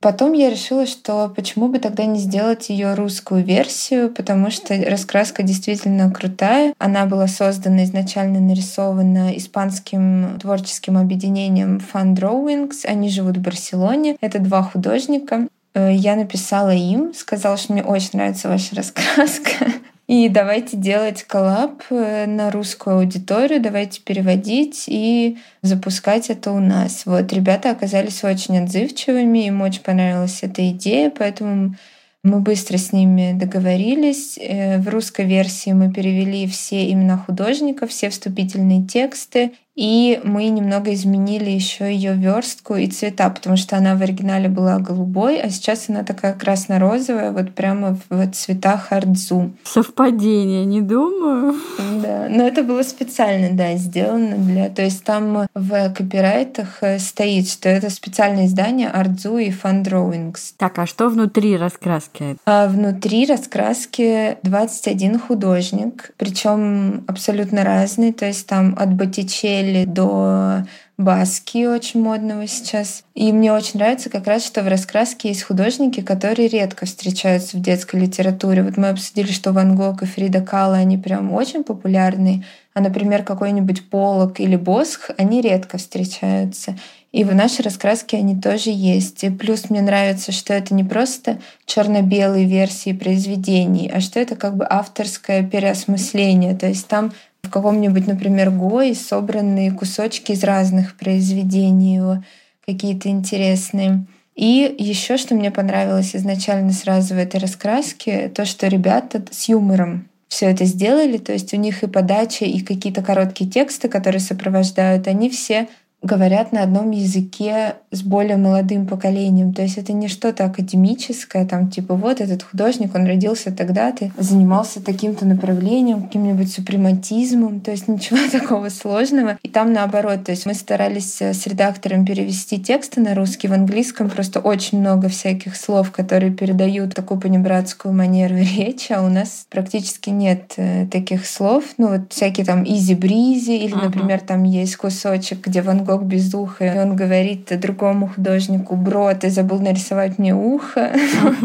Потом 0.00 0.32
я 0.32 0.48
решила, 0.48 0.86
что 0.86 1.32
почему 1.34 1.68
бы 1.68 1.80
тогда 1.80 2.04
не 2.04 2.20
сделать 2.20 2.68
ее 2.68 2.94
русскую 2.94 3.42
версию, 3.44 4.10
потому 4.10 4.50
что 4.50 4.74
раскраска 4.88 5.42
действительно 5.42 6.08
крутая. 6.10 6.72
Она 6.78 7.04
была 7.06 7.26
создана 7.26 7.82
изначально 7.82 8.38
нарисована 8.38 9.36
испанским 9.36 10.38
творческим 10.40 10.98
объединением 10.98 11.78
Fun 11.78 12.14
Drawings. 12.14 12.86
Они 12.86 13.08
живут 13.08 13.38
в 13.38 13.42
Барселоне. 13.42 14.16
Это 14.20 14.38
два 14.38 14.62
художника. 14.62 15.48
Э, 15.74 15.92
я 15.92 16.14
написала 16.14 16.72
им, 16.72 17.12
сказала, 17.12 17.56
что 17.56 17.72
мне 17.72 17.82
очень 17.82 18.10
нравится 18.12 18.48
ваша 18.48 18.74
раскраска. 18.76 19.66
И 20.08 20.30
давайте 20.30 20.78
делать 20.78 21.22
коллаб 21.24 21.82
э, 21.90 22.24
на 22.24 22.50
русскую 22.50 22.96
аудиторию, 22.96 23.60
давайте 23.60 24.00
переводить 24.00 24.84
и 24.86 25.36
запускать 25.60 26.30
это 26.30 26.50
у 26.50 26.60
нас. 26.60 27.04
Вот 27.04 27.30
ребята 27.30 27.70
оказались 27.70 28.24
очень 28.24 28.58
отзывчивыми, 28.58 29.46
им 29.46 29.60
очень 29.60 29.82
понравилась 29.82 30.38
эта 30.42 30.70
идея, 30.70 31.10
поэтому 31.10 31.74
мы 32.22 32.40
быстро 32.40 32.78
с 32.78 32.90
ними 32.92 33.38
договорились. 33.38 34.38
Э, 34.38 34.78
в 34.78 34.88
русской 34.88 35.26
версии 35.26 35.72
мы 35.72 35.92
перевели 35.92 36.46
все 36.46 36.90
имена 36.90 37.18
художников, 37.18 37.90
все 37.90 38.08
вступительные 38.08 38.86
тексты 38.86 39.52
и 39.78 40.20
мы 40.24 40.48
немного 40.48 40.92
изменили 40.92 41.50
еще 41.50 41.94
ее 41.94 42.14
верстку 42.14 42.74
и 42.74 42.88
цвета, 42.88 43.30
потому 43.30 43.56
что 43.56 43.76
она 43.76 43.94
в 43.94 44.02
оригинале 44.02 44.48
была 44.48 44.80
голубой, 44.80 45.40
а 45.40 45.50
сейчас 45.50 45.88
она 45.88 46.02
такая 46.02 46.32
красно-розовая, 46.32 47.30
вот 47.30 47.54
прямо 47.54 47.96
в 48.08 48.30
цветах 48.32 48.90
ардзу. 48.90 49.52
Совпадение, 49.62 50.64
не 50.64 50.80
думаю. 50.80 51.54
Да, 52.02 52.26
но 52.28 52.44
это 52.44 52.64
было 52.64 52.82
специально, 52.82 53.56
да, 53.56 53.76
сделано 53.76 54.36
для... 54.38 54.68
То 54.68 54.82
есть 54.82 55.04
там 55.04 55.46
в 55.54 55.90
копирайтах 55.90 56.78
э, 56.80 56.98
стоит, 56.98 57.48
что 57.48 57.68
это 57.68 57.88
специальное 57.88 58.46
издание 58.46 58.88
ардзу 58.88 59.38
и 59.38 59.50
Fun 59.50 59.84
Drawings. 59.84 60.54
Так, 60.56 60.76
а 60.80 60.86
что 60.86 61.08
внутри 61.08 61.56
раскраски? 61.56 62.36
А 62.46 62.66
внутри 62.66 63.26
раскраски 63.26 64.38
21 64.42 65.20
художник, 65.20 66.10
причем 66.16 67.04
абсолютно 67.06 67.62
разный, 67.62 68.12
то 68.12 68.26
есть 68.26 68.44
там 68.48 68.74
от 68.76 68.92
Боттичелли 68.92 69.67
Модели 69.68 69.84
до 69.84 70.64
Баски 70.96 71.66
очень 71.66 72.02
модного 72.02 72.48
сейчас. 72.48 73.04
И 73.14 73.32
мне 73.32 73.52
очень 73.52 73.78
нравится 73.78 74.10
как 74.10 74.26
раз, 74.26 74.44
что 74.44 74.62
в 74.62 74.68
раскраске 74.68 75.28
есть 75.28 75.44
художники, 75.44 76.00
которые 76.00 76.48
редко 76.48 76.86
встречаются 76.86 77.56
в 77.56 77.60
детской 77.60 78.00
литературе. 78.00 78.64
Вот 78.64 78.76
мы 78.76 78.88
обсудили, 78.88 79.30
что 79.30 79.52
Ван 79.52 79.76
Гог 79.76 80.02
и 80.02 80.06
Фрида 80.06 80.40
Кала, 80.40 80.74
они 80.74 80.98
прям 80.98 81.32
очень 81.32 81.62
популярны. 81.62 82.44
А, 82.74 82.80
например, 82.80 83.22
какой-нибудь 83.22 83.88
Полок 83.90 84.40
или 84.40 84.56
Босх, 84.56 85.10
они 85.18 85.40
редко 85.40 85.78
встречаются. 85.78 86.76
И 87.12 87.24
в 87.24 87.34
нашей 87.34 87.62
раскраске 87.62 88.16
они 88.16 88.38
тоже 88.38 88.70
есть. 88.70 89.22
И 89.22 89.30
плюс 89.30 89.70
мне 89.70 89.80
нравится, 89.80 90.32
что 90.32 90.52
это 90.52 90.74
не 90.74 90.84
просто 90.84 91.38
черно-белые 91.64 92.44
версии 92.44 92.92
произведений, 92.92 93.90
а 93.92 94.00
что 94.00 94.18
это 94.18 94.34
как 94.34 94.56
бы 94.56 94.66
авторское 94.68 95.42
переосмысление. 95.42 96.56
То 96.56 96.66
есть 96.66 96.86
там 96.88 97.12
в 97.42 97.50
каком-нибудь, 97.50 98.06
например, 98.06 98.50
ГОИ 98.50 98.94
собранные 98.94 99.72
кусочки 99.72 100.32
из 100.32 100.44
разных 100.44 100.96
произведений 100.96 101.96
его, 101.96 102.22
какие-то 102.66 103.08
интересные. 103.08 104.06
И 104.34 104.74
еще, 104.78 105.16
что 105.16 105.34
мне 105.34 105.50
понравилось 105.50 106.14
изначально 106.14 106.72
сразу 106.72 107.14
в 107.14 107.18
этой 107.18 107.40
раскраске, 107.40 108.28
то, 108.28 108.44
что 108.44 108.68
ребята 108.68 109.22
с 109.30 109.48
юмором 109.48 110.08
все 110.28 110.46
это 110.46 110.64
сделали, 110.64 111.18
то 111.18 111.32
есть 111.32 111.52
у 111.54 111.56
них 111.56 111.82
и 111.82 111.88
подача, 111.88 112.44
и 112.44 112.60
какие-то 112.60 113.02
короткие 113.02 113.50
тексты, 113.50 113.88
которые 113.88 114.20
сопровождают, 114.20 115.08
они 115.08 115.30
все 115.30 115.68
говорят 116.02 116.52
на 116.52 116.62
одном 116.62 116.92
языке 116.92 117.74
с 117.90 118.02
более 118.02 118.36
молодым 118.36 118.86
поколением. 118.86 119.52
То 119.52 119.62
есть 119.62 119.78
это 119.78 119.92
не 119.92 120.06
что-то 120.06 120.44
академическое, 120.44 121.44
там 121.44 121.70
типа 121.70 121.94
вот 121.94 122.20
этот 122.20 122.44
художник, 122.44 122.94
он 122.94 123.06
родился 123.06 123.50
тогда-то, 123.50 124.12
занимался 124.16 124.82
таким-то 124.82 125.26
направлением, 125.26 126.04
каким-нибудь 126.04 126.52
супрематизмом, 126.52 127.60
то 127.60 127.72
есть 127.72 127.88
ничего 127.88 128.18
такого 128.32 128.68
сложного. 128.68 129.38
И 129.42 129.48
там 129.48 129.72
наоборот, 129.72 130.24
то 130.24 130.30
есть 130.30 130.46
мы 130.46 130.54
старались 130.54 131.20
с 131.20 131.46
редактором 131.46 132.04
перевести 132.04 132.60
тексты 132.60 133.00
на 133.00 133.14
русский, 133.14 133.48
в 133.48 133.52
английском 133.52 134.08
просто 134.08 134.38
очень 134.38 134.78
много 134.78 135.08
всяких 135.08 135.56
слов, 135.56 135.90
которые 135.90 136.32
передают 136.32 136.94
такую 136.94 137.20
понебратскую 137.20 137.92
манеру 137.92 138.36
речи, 138.56 138.92
а 138.92 139.02
у 139.02 139.08
нас 139.08 139.46
практически 139.50 140.10
нет 140.10 140.52
э, 140.58 140.86
таких 140.86 141.26
слов. 141.26 141.64
Ну 141.76 141.88
вот 141.88 142.12
всякие 142.12 142.46
там 142.46 142.62
изи-бризи, 142.62 143.52
или, 143.52 143.74
например, 143.74 144.20
там 144.20 144.44
есть 144.44 144.76
кусочек, 144.76 145.44
где 145.46 145.60
Ван 145.60 145.87
Гог 145.88 146.02
без 146.02 146.34
уха, 146.34 146.66
и 146.66 146.78
он 146.78 146.96
говорит 146.96 147.50
другому 147.58 148.08
художнику, 148.08 148.76
бро, 148.76 149.14
ты 149.14 149.30
забыл 149.30 149.58
нарисовать 149.58 150.18
мне 150.18 150.34
ухо. 150.34 150.92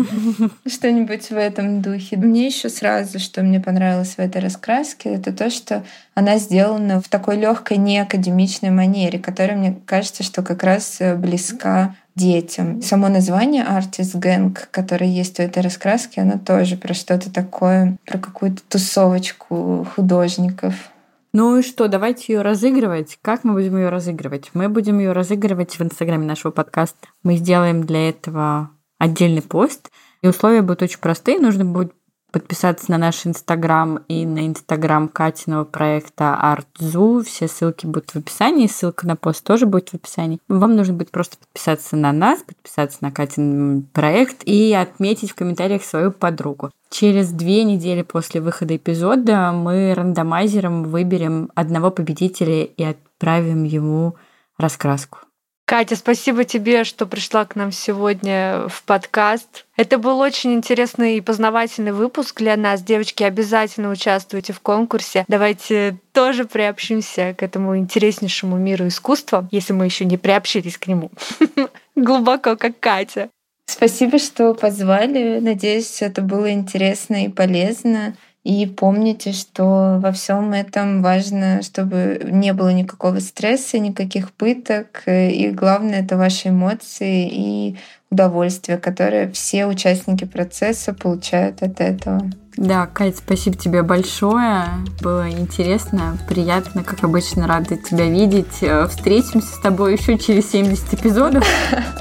Что-нибудь 0.68 1.30
в 1.30 1.38
этом 1.38 1.82
духе. 1.82 2.18
Мне 2.18 2.48
еще 2.48 2.68
сразу, 2.68 3.20
что 3.20 3.41
мне 3.41 3.62
понравилось 3.62 4.16
в 4.16 4.20
этой 4.20 4.41
раскраске, 4.41 5.14
это 5.14 5.32
то, 5.32 5.50
что 5.50 5.86
она 6.14 6.39
сделана 6.39 7.00
в 7.00 7.08
такой 7.08 7.38
легкой 7.38 7.78
неакадемичной 7.78 8.70
манере, 8.70 9.18
которая, 9.18 9.56
мне 9.56 9.78
кажется, 9.86 10.24
что 10.24 10.41
как 10.41 10.62
раз 10.64 11.02
близка 11.16 11.96
детям. 12.16 12.82
Само 12.82 13.08
название 13.08 13.64
Artist 13.64 14.20
Gang, 14.20 14.58
которое 14.72 15.10
есть 15.10 15.39
у 15.39 15.44
этой 15.44 15.64
раскраски, 15.64 16.20
оно 16.20 16.38
тоже 16.38 16.76
про 16.76 16.94
что-то 16.94 17.32
такое, 17.32 17.96
про 18.06 18.18
какую-то 18.18 18.62
тусовочку 18.68 19.88
художников. 19.96 20.91
Ну 21.36 21.58
и 21.58 21.64
что, 21.64 21.88
давайте 21.88 22.32
ее 22.32 22.42
разыгрывать. 22.44 23.18
Как 23.24 23.44
мы 23.44 23.54
будем 23.54 23.76
ее 23.76 23.90
разыгрывать? 23.90 24.52
Мы 24.54 24.70
будем 24.70 25.00
ее 25.00 25.14
разыгрывать 25.14 25.80
в 25.80 25.82
инстаграме 25.82 26.28
нашего 26.28 26.52
подкаста. 26.52 27.08
Мы 27.24 27.38
сделаем 27.38 27.86
для 27.86 28.10
этого 28.10 28.70
отдельный 29.00 29.42
пост. 29.42 29.90
И 30.22 30.28
условия 30.28 30.62
будут 30.62 30.84
очень 30.84 31.00
простые. 31.00 31.40
Нужно 31.40 31.66
будет 31.66 31.94
подписаться 32.34 32.92
на 32.92 32.98
наш 32.98 33.26
Инстаграм 33.26 34.00
и 34.10 34.26
на 34.26 34.48
Инстаграм 34.48 35.08
Катиного 35.08 35.64
проекта 35.64 36.38
ArtZoo. 36.42 37.24
Все 37.24 37.48
ссылки 37.48 37.86
будут 37.86 38.10
в 38.10 38.16
описании, 38.18 38.68
ссылка 38.68 39.08
на 39.08 39.16
пост 39.16 39.44
тоже 39.46 39.68
будет 39.68 39.90
в 39.90 39.94
описании. 39.94 40.40
Вам 40.50 40.76
нужно 40.76 40.96
будет 40.96 41.12
просто 41.12 41.38
подписаться 41.38 41.96
на 41.96 42.12
нас, 42.12 42.40
подписаться 42.40 42.98
на 43.02 43.12
Катин 43.12 43.88
проект 43.94 44.42
и 44.46 44.74
отметить 44.74 45.32
в 45.32 45.36
комментариях 45.36 45.84
свою 45.84 46.12
подругу. 46.12 46.72
Через 46.90 47.32
две 47.32 47.64
недели 47.64 48.02
после 48.02 48.42
выхода 48.42 48.76
эпизода 48.76 49.52
мы 49.52 49.94
рандомайзером 49.94 50.84
выберем 50.86 51.52
одного 51.54 51.92
победителя 51.92 52.64
и 52.64 52.84
отправим 52.84 53.64
ему 53.64 54.16
раскраску. 54.58 55.20
Катя, 55.66 55.95
спасибо 55.95 56.43
тебе, 56.43 56.84
что 56.84 57.05
пришла 57.05 57.45
к 57.45 57.55
нам 57.55 57.72
сегодня 57.72 58.68
в 58.68 58.84
подкаст. 58.84 59.66
Это 59.78 59.97
был 59.97 60.20
очень 60.20 60.53
интересный 60.53 61.18
и 61.18 61.22
познавательный 61.22 61.93
выпуск 61.93 62.39
для 62.39 62.57
нас. 62.57 62.84
Девочки, 62.84 63.24
обязательно 63.24 63.89
участвуйте 63.89 64.51
в 64.51 64.59
конкурсе. 64.59 65.24
Давайте 65.30 65.97
тоже 66.11 66.43
приобщимся 66.45 67.34
к 67.38 67.43
этому 67.43 67.78
интереснейшему 67.78 68.57
миру 68.57 68.88
искусства, 68.88 69.47
если 69.51 69.72
мы 69.72 69.86
еще 69.86 70.03
не 70.03 70.18
приобщились 70.18 70.78
к 70.78 70.88
нему. 70.88 71.11
Глубоко, 71.95 72.57
как 72.57 72.80
Катя. 72.80 73.30
Спасибо, 73.66 74.20
что 74.20 74.53
позвали. 74.53 75.39
Надеюсь, 75.39 76.01
это 76.01 76.22
было 76.22 76.51
интересно 76.51 77.26
и 77.26 77.30
полезно. 77.30 78.16
И 78.44 78.66
помните, 78.66 79.32
что 79.32 80.00
во 80.02 80.12
всем 80.12 80.52
этом 80.52 81.02
важно, 81.02 81.62
чтобы 81.62 82.20
не 82.26 82.52
было 82.54 82.74
никакого 82.74 83.20
стресса, 83.20 83.80
никаких 83.80 84.34
пыток. 84.34 85.04
И 85.08 85.50
главное— 85.50 86.02
это 86.04 86.18
ваши 86.18 86.50
эмоции 86.50 87.30
и 87.32 87.78
удовольствие, 88.12 88.78
которое 88.78 89.32
все 89.32 89.66
участники 89.66 90.26
процесса 90.26 90.94
получают 90.94 91.64
от 91.64 91.80
этого. 91.80 92.22
Да, 92.58 92.86
Кать, 92.86 93.18
спасибо 93.18 93.58
тебе 93.58 93.82
большое. 93.82 94.66
Было 95.02 95.30
интересно, 95.32 96.18
приятно, 96.30 96.84
как 96.84 97.04
обычно, 97.04 97.48
рада 97.48 97.78
тебя 97.78 98.06
видеть. 98.06 98.62
Э, 98.62 98.88
встретимся 98.88 99.56
с 99.56 99.60
тобой 99.60 99.94
еще 99.94 100.20
через 100.20 100.52
70 100.52 100.94
эпизодов. 100.94 101.48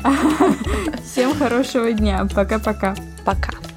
Всем 1.10 1.34
хорошего 1.38 1.90
дня. 1.92 2.26
Пока-пока. 2.34 2.94
Пока. 3.24 3.52
-пока. 3.52 3.52
Пока. 3.52 3.71